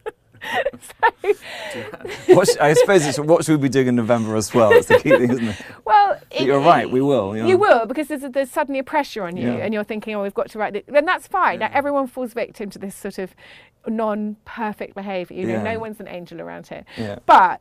[2.28, 4.70] What I suppose it's what should we be doing in November as well.
[4.70, 5.56] That's the key thing, isn't it?
[5.84, 6.88] Well, But you're right.
[6.90, 7.36] We will.
[7.36, 7.46] Yeah.
[7.46, 9.56] You will because there's, there's suddenly a pressure on you, Yeah.
[9.64, 11.58] and you're thinking, "Oh, we've got to write this." Then that's fine.
[11.60, 13.34] Now, everyone falls victim to this sort of
[13.88, 15.36] non-perfect behaviour.
[15.36, 15.62] You know, Yeah.
[15.74, 16.84] no one's an angel around here.
[16.96, 17.18] Yeah.
[17.26, 17.60] But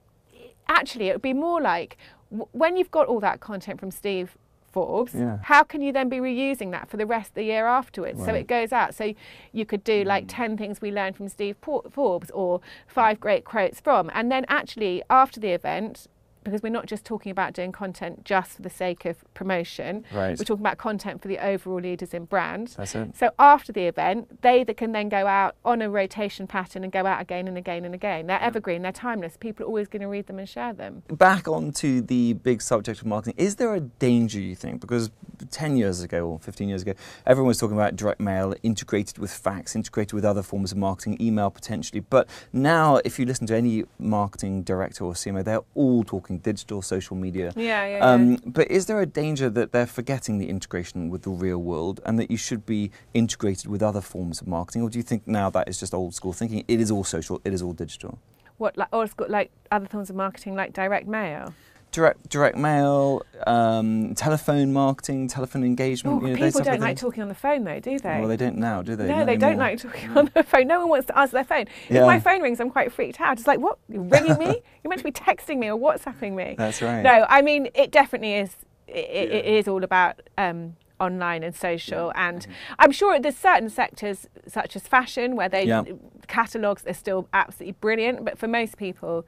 [0.68, 1.98] actually, it would be more like
[2.32, 4.38] w- when you've got all that content from Steve
[4.76, 5.38] Forbes, Yeah.
[5.44, 8.20] how can you then be reusing that for the rest of the year afterwards?
[8.20, 8.36] So Right.
[8.36, 8.40] Mm.
[8.42, 8.94] it goes out.
[8.94, 9.14] So
[9.54, 13.80] you could do like 10 things we learned from Steve Forbes or five great quotes
[13.80, 14.12] from.
[14.14, 16.08] And then actually, after the event,
[16.46, 20.38] because we're not just talking about doing content just for the sake of promotion, Right.
[20.40, 22.70] we're talking about content for the overall leaders in brand.
[22.78, 23.18] That's it.
[23.18, 26.94] So after the event, they that can then go out on a rotation pattern and
[26.94, 28.28] go out again and again and again.
[28.28, 29.36] They're evergreen, they're timeless.
[29.38, 31.04] People are always going to read them and share them.
[31.12, 34.80] back onto the big subject of marketing, is there a danger, you think?
[34.80, 35.10] Because
[35.52, 36.94] 10 years ago or 15 years ago,
[37.26, 41.18] everyone was talking about direct mail integrated with fax, integrated with other forms of marketing,
[41.20, 42.02] email potentially.
[42.02, 46.82] But now, if you listen to any marketing director or CMO, they're all talking digital,
[46.82, 47.54] social media.
[47.56, 51.30] Yeah, yeah, Um, but is there a danger that they're forgetting the integration with the
[51.30, 54.82] real world and that you should be integrated with other forms of marketing?
[54.82, 56.64] Or do you think now that is just old school thinking?
[56.68, 58.20] It is all social, it is all digital.
[58.58, 61.54] What, like, or it's got like other forms of marketing like direct mail.
[61.96, 66.22] Direct direct mail, um, telephone marketing, telephone engagement.
[66.22, 68.20] Oh, you know, people don't like talking on the phone though, do they?
[68.20, 69.08] Well, they don't now, do they?
[69.08, 70.68] no, Not they don't like talking on the phone.
[70.68, 71.66] No one wants to answer their phone.
[71.90, 72.02] Yeah.
[72.02, 73.38] If my phone rings, I'm quite freaked out.
[73.38, 73.80] It's like, what?
[73.88, 74.46] You're ringing me?
[74.84, 76.56] You're meant to be texting me or WhatsApping me.
[76.58, 77.02] That's right.
[77.02, 78.52] No, I mean it definitely is.
[78.88, 79.52] It, it, it Yeah.
[79.52, 82.28] is all about um, online and social, Yeah.
[82.30, 82.46] and
[82.78, 85.84] I'm sure there's certain sectors such as fashion where they Yeah.
[86.28, 89.26] catalogs are still absolutely brilliant, but for most people,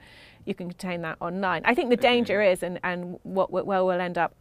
[0.47, 1.61] you can contain that online.
[1.65, 4.33] I think the danger is, and and what we- well we'll end up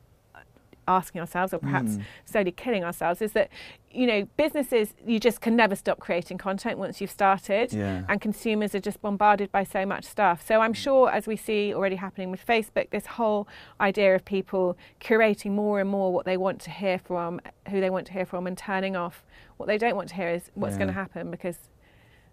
[0.89, 2.03] asking ourselves, or perhaps Mm.
[2.27, 3.49] slowly killing ourselves, is that
[3.91, 8.05] you know businesses you just can never stop creating content once you've started Yeah.
[8.09, 10.47] and consumers are just bombarded by so much stuff.
[10.47, 13.49] So I'm sure, as we see already happening with Facebook, this whole
[13.81, 17.41] idea of people curating more and more what they want to hear from,
[17.71, 19.25] who they want to hear from, and turning off
[19.57, 20.79] what they don't want to hear is what's Yeah.
[20.79, 21.69] going to happen because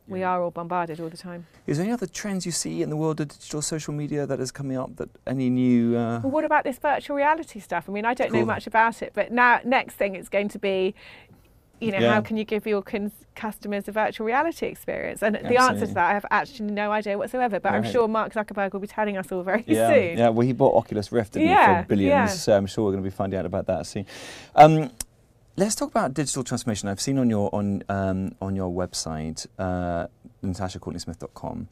[0.07, 0.31] we Yeah.
[0.31, 1.45] are all bombarded all the time.
[1.65, 4.39] Is there any other trends you see in the world of digital social media that
[4.39, 4.95] is coming up?
[4.97, 5.95] That any new?
[5.97, 7.85] Uh, Well, what about this virtual reality stuff?
[7.87, 10.59] I mean, I don't know much about it, but now next thing it's going to
[10.59, 10.93] be.
[11.81, 12.13] You know, Yeah.
[12.13, 12.81] how can you give your
[13.35, 15.21] customers a virtual reality experience?
[15.21, 17.59] And the answer to that, I have actually no idea whatsoever.
[17.59, 20.17] But I'm sure Mark Zuckerberg will be telling us all very yeah, soon.
[20.17, 20.29] yeah.
[20.29, 22.27] Well, he bought Oculus Rift didn't he, for billions, yeah.
[22.27, 24.05] so I'm sure we're going to be finding out about that soon.
[24.55, 24.91] Um,
[25.55, 26.89] let's talk about digital transformation.
[26.89, 30.07] I've seen on your on um, on your website, uh,
[30.43, 31.67] natashacourtneysmith.com,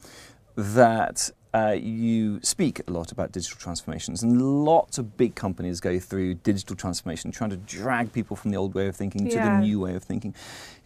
[0.56, 5.98] that uh, you speak a lot about digital transformations, and lots of big companies go
[5.98, 9.58] through digital transformation, trying to drag people from the old way of thinking to the
[9.58, 10.34] new way of thinking.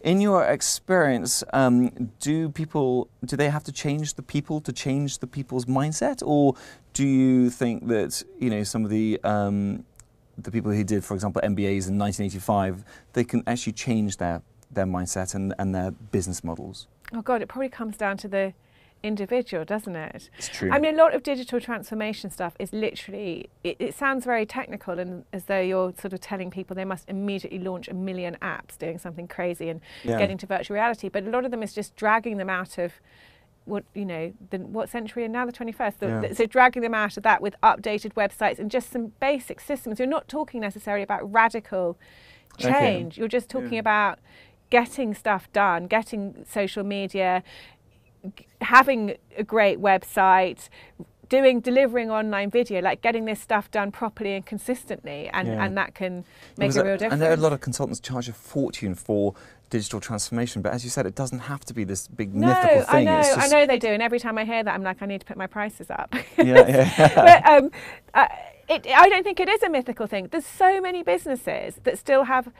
[0.01, 5.19] In your experience, um, do people do they have to change the people to change
[5.19, 6.55] the people's mindset, or
[6.93, 9.85] do you think that you know some of the um,
[10.37, 14.85] the people who did, for example, MBAs in 1985, they can actually change their their
[14.85, 16.87] mindset and, and their business models?
[17.13, 18.53] Oh God, it probably comes down to the
[19.01, 20.29] individual, doesn't it?
[20.37, 20.69] It's true.
[20.71, 24.99] I mean, a lot of digital transformation stuff is literally, it, it sounds very technical
[24.99, 28.77] and as though you're sort of telling people they must immediately launch a million apps
[28.77, 30.17] doing something crazy and Yeah.
[30.17, 31.07] getting to virtual reality.
[31.09, 32.91] But a lot of them is just dragging them out of
[33.67, 35.99] what, you know, the, what century and now the 21st.
[35.99, 36.19] The, Yeah.
[36.21, 39.99] the- so dragging them out of that with updated websites and just some basic systems.
[39.99, 41.97] You're not talking necessarily about radical
[42.59, 42.71] Okay.
[42.71, 43.17] change.
[43.17, 43.79] You're just talking Yeah.
[43.79, 44.19] about
[44.69, 47.43] getting stuff done, getting social media,
[48.35, 50.69] g- having a great website,
[51.29, 55.63] doing delivering online video, like getting this stuff done properly and consistently, and, Yeah.
[55.65, 56.23] and that can
[56.57, 57.13] make a real difference.
[57.13, 59.33] And there are a lot of consultants charge a fortune for
[59.69, 62.81] digital transformation, but as you said, it doesn't have to be this big no, mythical
[62.87, 63.05] I thing.
[63.05, 65.05] know, It's I know they do, and every time I hear that, I'm like, I
[65.05, 66.13] need to put my prices up.
[66.37, 67.15] Yeah, yeah.
[67.43, 67.71] but um,
[68.13, 68.27] uh,
[68.69, 70.27] it, I don't think it is a mythical thing.
[70.31, 72.51] There's so many businesses that still have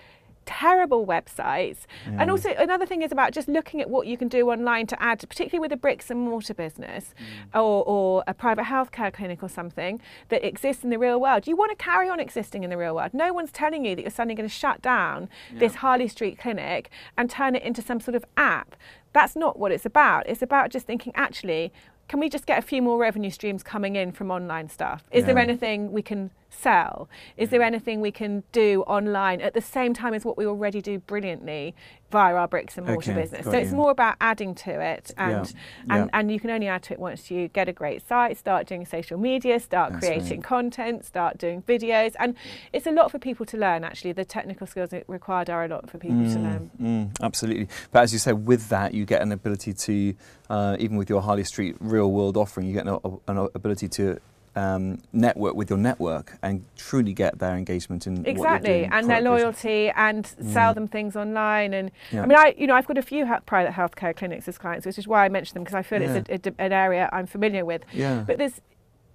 [0.47, 1.79] terrible websites.
[2.07, 2.17] Yeah.
[2.21, 4.99] And also, another thing is about just looking at what you can do online to
[5.03, 7.13] add, particularly with a bricks and mortar business
[7.53, 7.59] Mm.
[7.59, 11.45] or, or a private healthcare clinic or something that exists in the real world.
[11.47, 13.13] You want to carry on existing in the real world.
[13.13, 16.89] No one's telling you that you're suddenly going to shut down this Harley Street clinic
[17.17, 18.75] and turn it into some sort of app.
[19.13, 20.27] That's not what it's about.
[20.29, 21.73] It's about just thinking, actually,
[22.07, 25.03] can we just get a few more revenue streams coming in from online stuff?
[25.11, 27.09] Is there anything we can sell?
[27.35, 30.81] Is there anything we can do online at the same time as what we already
[30.81, 31.75] do brilliantly
[32.09, 33.45] via our bricks and mortar Okay, business?
[33.45, 36.19] So it's more about adding to it and Yeah, and, yeah.
[36.19, 38.85] and you can only add to it once you get a great site, start doing
[38.85, 40.43] social media, start That's creating right.
[40.43, 42.13] content, start doing videos.
[42.19, 42.35] And
[42.73, 44.13] it's a lot for people to learn actually.
[44.13, 46.71] The technical skills required are a lot for people to learn.
[46.81, 47.67] Mm, absolutely.
[47.91, 50.13] But as you say, with that, you get an ability to,
[50.49, 54.19] uh, even with your Harley Street real world offering, you get an, an ability to
[54.57, 59.21] um, network with your network and truly get their engagement in what Exactly, and their
[59.21, 61.73] loyalty, and sell them things online.
[61.73, 62.23] And Yeah.
[62.23, 64.97] I mean, I you know I've got a few private healthcare clinics as clients, which
[64.97, 66.23] is why I mention them because I feel Yeah.
[66.27, 67.83] it's a, a an area I'm familiar with.
[67.93, 68.23] Yeah.
[68.25, 68.59] But there's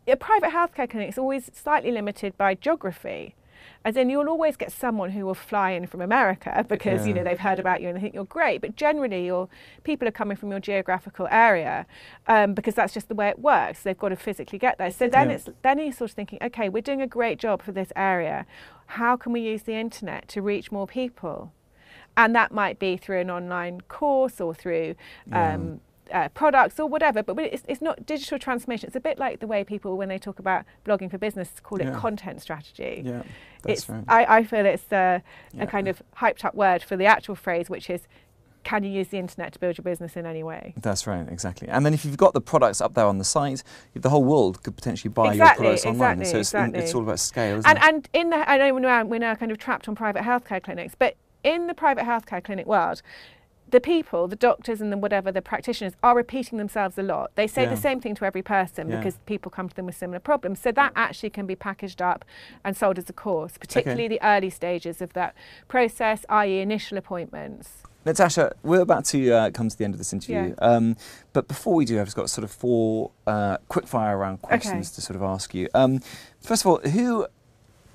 [0.07, 3.35] a private healthcare clinic is always slightly limited by geography.
[3.85, 7.25] As in, you'll always get someone who will fly in from America because you know
[7.25, 8.61] they've heard about you and they think you're great.
[8.61, 9.49] But generally, your
[9.83, 11.87] people are coming from your geographical area
[12.29, 13.83] um, because that's just the way it works.
[13.83, 14.90] They've got to physically get there.
[14.92, 15.35] So then Yeah.
[15.37, 18.47] it's then you're sort of thinking, okay, we're doing a great job for this area.
[18.87, 21.53] How can we use the internet to reach more people?
[22.16, 24.95] And that might be through an online course or through
[25.27, 25.55] Yeah.
[26.12, 27.22] Uh, products or whatever.
[27.22, 28.87] But it's, it's not digital transformation.
[28.88, 31.81] It's a bit like the way people, when they talk about blogging for business, call
[31.81, 31.98] it Yeah.
[31.98, 33.03] content strategy.
[33.05, 33.22] yeah,
[33.62, 34.05] that's it's, right.
[34.09, 35.22] I, I feel it's a,
[35.53, 35.64] Yeah.
[35.64, 38.03] a kind of hyped up word for the actual phrase, which is
[38.64, 40.72] can you use the internet to build your business in any way?
[40.77, 41.66] That's right, exactly.
[41.68, 44.62] And then if you've got the products up there on the site, the whole world
[44.62, 46.20] could potentially buy Exactly, your products online.
[46.20, 46.79] exactly, so it's, exactly.
[46.81, 47.85] it's all about scale, isn't And, it?
[47.88, 50.62] and in the, I know we're now, we're now kind of trapped on private healthcare
[50.62, 53.03] clinics, but in the private healthcare clinic world,
[53.72, 57.32] the people, the doctors and the whatever, the practitioners are repeating themselves a lot.
[57.35, 57.70] They say Yeah.
[57.70, 58.98] the same thing to every person Yeah.
[58.98, 60.61] because people come to them with similar problems.
[60.61, 62.24] So that actually can be packaged up
[62.64, 65.35] and sold as a course, particularly the early stages of that
[65.68, 67.82] process, i.e., initial appointments.
[68.04, 70.54] Natasha, we're about to uh, come to the end of this interview.
[70.58, 70.96] Um,
[71.32, 74.88] but before we do, I've just got sort of four uh, quick fire round questions
[74.88, 74.94] Okay.
[74.96, 75.68] to sort of ask you.
[75.72, 76.00] Um,
[76.40, 77.26] first of all, who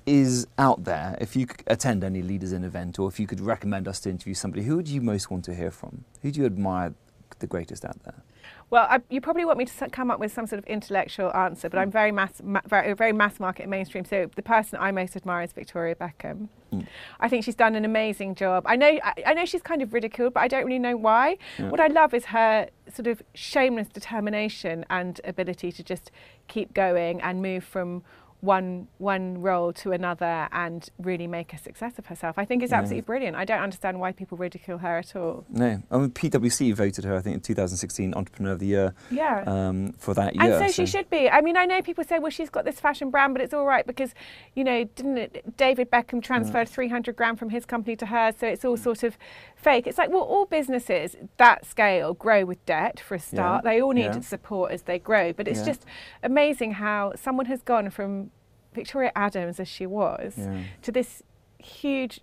[0.07, 3.41] is out there, if you could attend any Leaders in event or if you could
[3.41, 6.05] recommend us to interview somebody, who would you most want to hear from?
[6.21, 6.95] Who do you admire
[7.39, 8.23] the greatest out there?
[8.69, 11.69] Well, I, you probably want me to come up with some sort of intellectual answer,
[11.69, 14.03] but I'm very mass, ma- very, very mass market and mainstream.
[14.03, 16.49] So the person I most admire is Victoria Beckham.
[16.73, 16.85] Mm.
[17.19, 18.63] I think she's done an amazing job.
[18.65, 21.37] I know, I, I know she's kind of ridiculed, but I don't really know why.
[21.57, 21.69] Yeah.
[21.69, 26.11] What I love is her sort of shameless determination and ability to just
[26.47, 28.03] keep going and move from
[28.47, 32.33] one one role to another and really make a success of herself.
[32.39, 32.79] I think it's Yeah.
[32.79, 33.35] absolutely brilliant.
[33.35, 35.45] I don't understand why people ridicule her at all.
[35.49, 39.43] No, I mean PwC voted her, I think, in 2016 Entrepreneur of the Year Yeah.
[39.45, 40.67] um, for that year, And year.
[40.69, 41.29] so she should be.
[41.29, 43.65] I mean, I know people say, well, she's got this fashion brand, but it's all
[43.65, 44.15] right because,
[44.55, 48.47] you know, didn't it, David Beckham transferred 300 grand from his company to hers, so
[48.47, 49.17] it's all sort of
[49.55, 49.85] fake.
[49.87, 53.63] It's like, well, all businesses that scale grow with debt for a start.
[53.65, 54.19] Yeah, They all need yeah.
[54.21, 55.65] support as they grow, but it's Yeah.
[55.65, 55.85] just
[56.23, 58.31] amazing how someone has gone from
[58.77, 60.63] Victoria Adams as she was Yeah.
[60.83, 61.21] to this
[61.59, 62.21] huge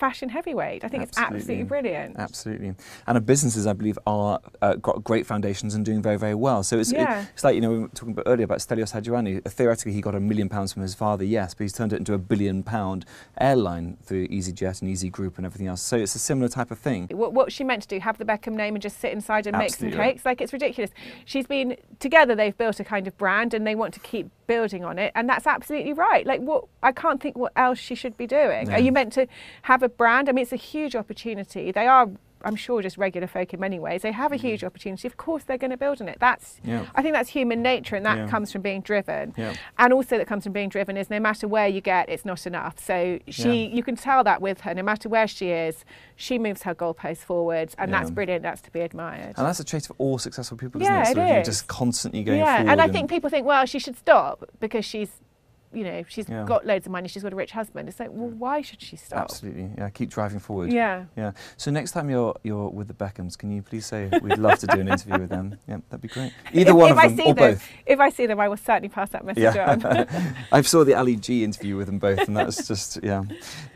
[0.00, 0.84] fashion heavyweight.
[0.84, 1.36] I think it's Absolutely.
[1.38, 2.16] absolutely brilliant.
[2.18, 2.74] Absolutely,
[3.06, 6.62] and her businesses, I believe, are uh, got great foundations and doing very, very well.
[6.62, 7.26] So it's, Yeah.
[7.34, 9.44] it's like you know we were talking about earlier about Stelios Haji-Ioannou.
[9.44, 12.14] Theoretically, he got a million pounds from his father, yes, but he's turned it into
[12.14, 13.04] a billion pound
[13.40, 15.82] airline through EasyJet and Easy Group and everything else.
[15.82, 17.08] So it's a similar type of thing.
[17.12, 19.56] what, what she meant to do, have the Beckham name and just sit inside and
[19.56, 20.24] make some cakes.
[20.24, 20.90] Like it's ridiculous.
[21.24, 22.34] She's been together.
[22.34, 25.12] They've built a kind of brand, and they want to keep building on it.
[25.14, 26.26] And that's absolutely right.
[26.26, 28.66] Like what I can't think what else she should be doing.
[28.68, 28.76] Yeah.
[28.76, 29.26] Are you meant to
[29.62, 30.28] have a brand?
[30.28, 31.70] I mean, it's a huge opportunity.
[31.72, 32.08] They are.
[32.42, 34.00] I'm sure just regular folk in many ways.
[34.00, 35.06] They have a huge opportunity.
[35.06, 36.16] Of course, they're going to build on it.
[36.20, 36.54] That's.
[36.60, 36.70] Mm-hmm.
[36.70, 36.86] Yeah.
[36.94, 38.28] I think that's human nature, and that Yeah.
[38.28, 39.34] comes from being driven.
[39.36, 39.52] Yeah.
[39.78, 42.46] And also, that comes from being driven is no matter where you get, it's not
[42.46, 42.78] enough.
[42.82, 44.72] So she, you can tell that with her.
[44.72, 45.84] No matter where she is,
[46.16, 48.42] she moves her goalposts forwards, and that's brilliant.
[48.42, 49.34] That's to be admired.
[49.36, 51.10] And that's a trait of all successful people, isn't Yeah, it?
[51.10, 51.46] it of you is.
[51.46, 55.10] just constantly going yeah, and I think people think, well, she should stop because she's,
[55.72, 56.44] you know, she's Yeah.
[56.44, 57.88] got loads of money, she's got a rich husband.
[57.88, 59.20] It's like, well, why should she stop?
[59.20, 59.88] Absolutely, yeah.
[59.90, 60.72] Keep driving forward.
[60.72, 61.04] Yeah.
[61.16, 61.32] Yeah.
[61.56, 64.66] So next time you're you're with the Beckhams, can you please say we'd love to
[64.66, 65.56] do an interview with them?
[65.68, 66.32] Yeah, that'd be great.
[66.52, 67.68] Either if, one if of I them see or them, both.
[67.86, 69.70] If I see them, I will certainly pass that message Yeah.
[69.70, 70.34] on.
[70.52, 73.22] I saw the Ali G interview with them both, and that was just yeah,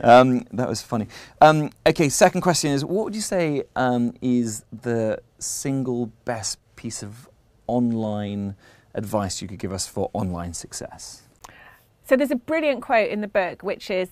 [0.00, 1.06] um, that was funny.
[1.40, 7.02] Um, okay, second question is: What would you say um, is the single best piece
[7.02, 7.28] of
[7.66, 8.56] online
[8.94, 11.22] advice you could give us for online success?
[12.04, 14.10] So there's a brilliant quote in the book, which is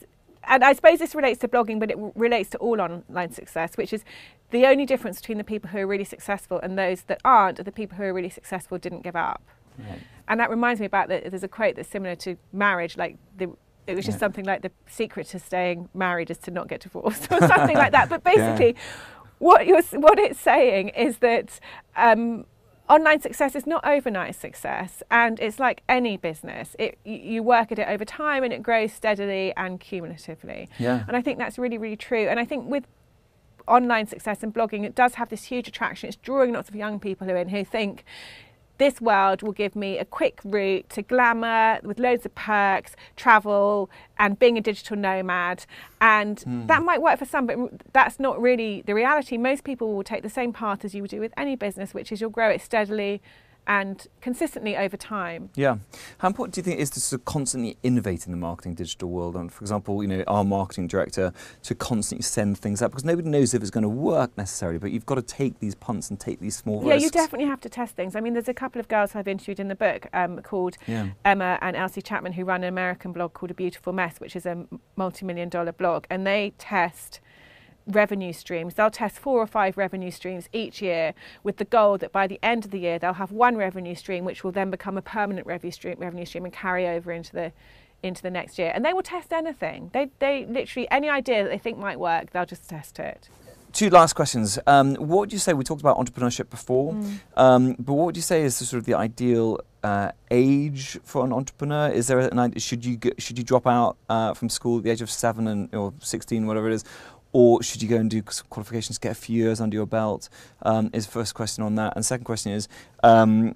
[0.48, 3.76] and I suppose this relates to blogging, but it w- relates to all online success,
[3.76, 4.04] which is
[4.50, 7.62] the only difference between the people who are really successful and those that aren't are
[7.62, 9.40] the people who are really successful didn't give up.
[9.78, 10.00] Right.
[10.26, 11.30] And that reminds me about that.
[11.30, 13.50] There's a quote that's similar to marriage, like the.
[13.86, 14.20] It was just Yeah.
[14.20, 17.92] something like the secret to staying married is to not get divorced, or something like
[17.92, 18.08] that.
[18.08, 18.76] But basically,
[19.38, 21.58] what you're, what it's saying is that
[21.96, 22.46] um,
[22.88, 26.76] online success is not overnight success, and it's like any business.
[26.78, 30.68] It you, work at it over time, and it grows steadily and cumulatively.
[30.78, 31.04] Yeah.
[31.06, 32.28] And I think that's really, really true.
[32.28, 32.84] And I think with
[33.68, 36.08] online success and blogging, it does have this huge attraction.
[36.08, 38.04] It's drawing lots of young people in who think
[38.78, 43.90] this world will give me a quick route to glamour with loads of perks, travel,
[44.18, 45.66] and being a digital nomad.
[46.00, 46.66] And Hmm.
[46.66, 47.58] that might work for some, but
[47.92, 49.36] that's not really the reality.
[49.36, 52.10] Most people will take the same path as you would do with any business, which
[52.10, 53.22] is you'll grow it steadily
[53.66, 55.50] and consistently over time.
[55.54, 55.76] Yeah.
[56.18, 58.74] How important do you think it is to sort of constantly innovate in the marketing
[58.74, 59.36] digital world?
[59.36, 61.32] And for example, you know, our marketing director
[61.62, 64.90] to constantly send things up because nobody knows if it's going to work necessarily, but
[64.90, 67.04] you've got to take these punts and take these small Yeah, risks.
[67.04, 68.16] you definitely have to test things.
[68.16, 71.08] I mean, there's a couple of girls I've interviewed in the book um, called Yeah.
[71.24, 74.44] Emma and Elsie Chapman, who run an American blog called A Beautiful Mess, which is
[74.46, 77.20] a multi million dollar blog, and they test
[77.86, 78.74] revenue streams.
[78.74, 82.38] They'll test four or five revenue streams each year with the goal that by the
[82.42, 85.46] end of the year they'll have one revenue stream which will then become a permanent
[85.46, 87.52] revenue stream revenue stream and carry over into the
[88.02, 88.72] into the next year.
[88.74, 89.90] And they will test anything.
[89.92, 93.28] They they literally any idea that they think might work, they'll just test it.
[93.72, 94.58] Two last questions.
[94.66, 95.54] Um, what would you say?
[95.54, 97.18] We talked about entrepreneurship before, Mm.
[97.38, 101.24] um, but what would you say is the sort of the ideal uh, age for
[101.24, 101.88] an entrepreneur?
[101.88, 102.58] Is there an?
[102.58, 105.74] Should you should you drop out uh, from school at the age of seven and
[105.74, 106.84] or sixteen, whatever it is,
[107.32, 110.28] or should you go and do qualifications, get a few years under your belt?
[110.62, 112.68] Um, is the first question on that, and second question is.
[113.02, 113.54] Um,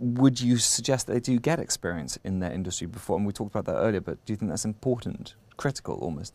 [0.00, 3.16] would you suggest that they do get experience in their industry before?
[3.16, 6.34] And we talked about that earlier, but do you think that's important, critical almost?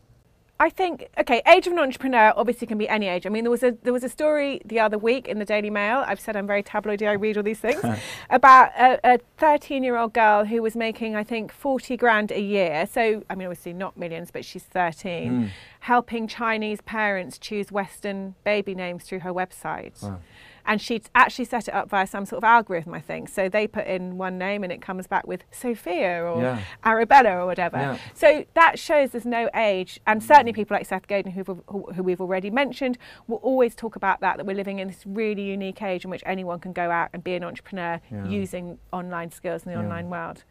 [0.60, 3.26] I think okay, age of an entrepreneur obviously can be any age.
[3.26, 5.70] I mean, there was a there was a story the other week in the Daily
[5.70, 6.04] Mail.
[6.06, 7.08] I've said I'm very tabloidy.
[7.08, 7.80] I read all these things
[8.30, 12.86] about a 13 year old girl who was making I think 40 grand a year.
[12.86, 15.48] So I mean, obviously not millions, but she's 13, Mm.
[15.80, 20.02] helping Chinese parents choose Western baby names through her website.
[20.02, 20.20] Wow.
[20.66, 23.28] And she'd actually set it up via some sort of algorithm, I think.
[23.28, 26.60] So they put in one name and it comes back with Sophia or Yeah.
[26.84, 27.76] Arabella or whatever.
[27.78, 27.98] Yeah.
[28.14, 32.20] So that shows there's no age, and certainly people like Seth Godin, who, who, we've
[32.20, 34.36] already mentioned, will always talk about that.
[34.36, 37.22] That we're living in this really unique age in which anyone can go out and
[37.24, 38.26] be an entrepreneur Yeah.
[38.26, 40.44] using online skills in the online world.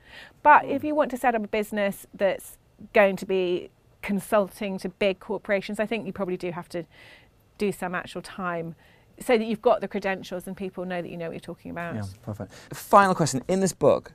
[0.43, 2.57] But if you want to set up a business that's
[2.93, 3.69] going to be
[4.01, 6.85] consulting to big corporations, I think you probably do have to
[7.57, 8.75] do some actual time
[9.21, 11.71] so that you've got the credentials and people know that you know what you're talking
[11.71, 11.95] about.
[11.95, 12.53] Yeah, perfect.
[12.73, 13.41] Final question.
[13.47, 14.11] In this book,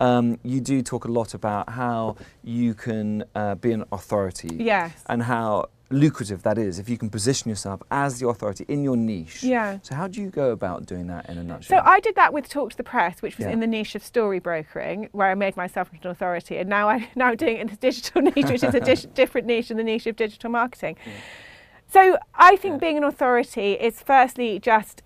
[0.00, 4.92] um, you do talk a lot about how you can uh, be an authority Yes.
[5.06, 8.96] and how lucrative that is if you can position yourself as the authority in your
[8.96, 9.42] niche.
[9.42, 9.78] Yeah.
[9.82, 11.82] So, how do you go about doing that in a nutshell?
[11.82, 11.84] So?
[11.90, 13.52] I did that with Talk to the Press, which was Yeah.
[13.52, 16.88] in the niche of story brokering, where I made myself into an authority, and now
[16.90, 19.70] I now I'm doing it in the digital niche, which is a dis- different niche
[19.70, 20.96] in the niche of digital marketing.
[21.88, 22.78] So I think Yeah.
[22.78, 25.02] being an authority is firstly just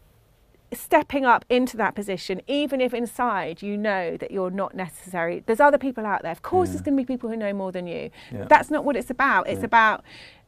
[0.73, 5.43] stepping up into that position, even if inside you know that you're not necessary.
[5.45, 6.33] There's other people out there.
[6.33, 6.73] Of course, Yeah.
[6.73, 8.11] there's going to be people who know more than you.
[8.33, 8.47] Yeah.
[8.49, 9.49] That's not what it's about.
[9.49, 10.03] It's about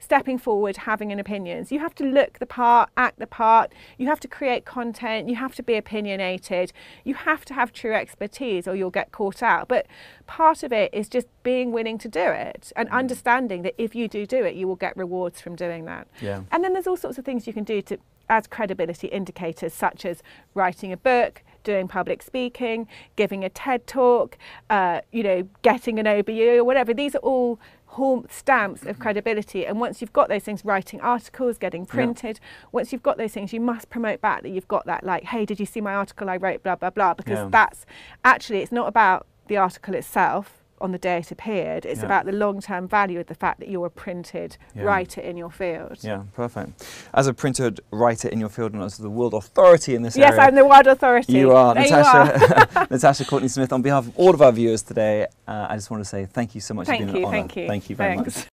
[0.04, 1.64] stepping forward, having an opinion.
[1.64, 3.72] So you have to look the part, act the part.
[3.98, 5.28] You have to create content.
[5.28, 6.72] You have to be opinionated.
[7.04, 9.68] You have to have true expertise, or you'll get caught out.
[9.68, 9.86] But
[10.26, 12.92] part of it is just being willing to do it and Mm.
[12.92, 16.06] understanding that if you do do it, you will get rewards from doing that.
[16.20, 16.40] yeah.
[16.52, 17.98] And then there's all sorts of things you can do to
[18.28, 20.22] as credibility indicators, such as
[20.54, 24.38] writing a book, doing public speaking, giving a TED talk,
[24.70, 26.94] uh, you know, getting an OBE or whatever.
[26.94, 27.58] These are all
[27.94, 29.02] hall stamps of mm-hmm.
[29.02, 29.66] credibility.
[29.66, 32.40] And once you've got those things, writing articles, getting printed,
[32.72, 35.04] once you've got those things, you must promote back that you've got that.
[35.04, 36.62] Like, hey, did you see my article I wrote?
[36.62, 37.14] Blah blah blah.
[37.14, 37.48] Because Yeah.
[37.50, 37.86] that's
[38.24, 41.84] actually it's not about the article itself on the day it appeared.
[41.86, 42.06] It's Yeah.
[42.06, 44.82] about the long-term value of the fact that you're a printed Yeah.
[44.84, 45.98] writer in your field.
[46.02, 46.86] Yeah, perfect.
[47.14, 50.32] As a printed writer in your field and as the world authority in this Yes,
[50.32, 51.32] area, I'm the world authority.
[51.32, 52.86] You are There Natasha, You are.
[52.90, 53.72] Natasha Courtenay-Smith.
[53.72, 56.54] On behalf of all of our viewers today, uh, I just want to say thank
[56.54, 56.86] you so much.
[56.86, 57.36] Thank it's been you, an honour.
[57.38, 57.66] thank you.
[57.66, 58.36] Thank you very Thanks.
[58.36, 58.53] much.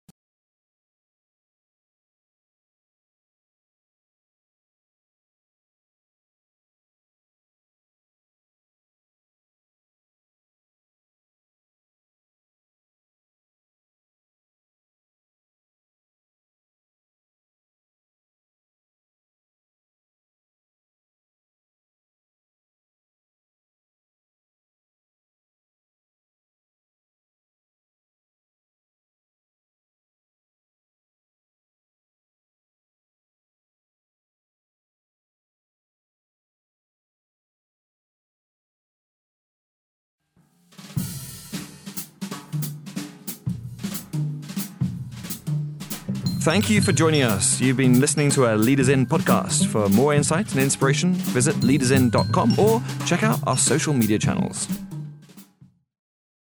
[46.45, 47.59] Thank you for joining us.
[47.59, 49.67] You've been listening to our Leaders In podcast.
[49.67, 54.69] For more insight and inspiration, visit leadersin.com or check out our social media channels.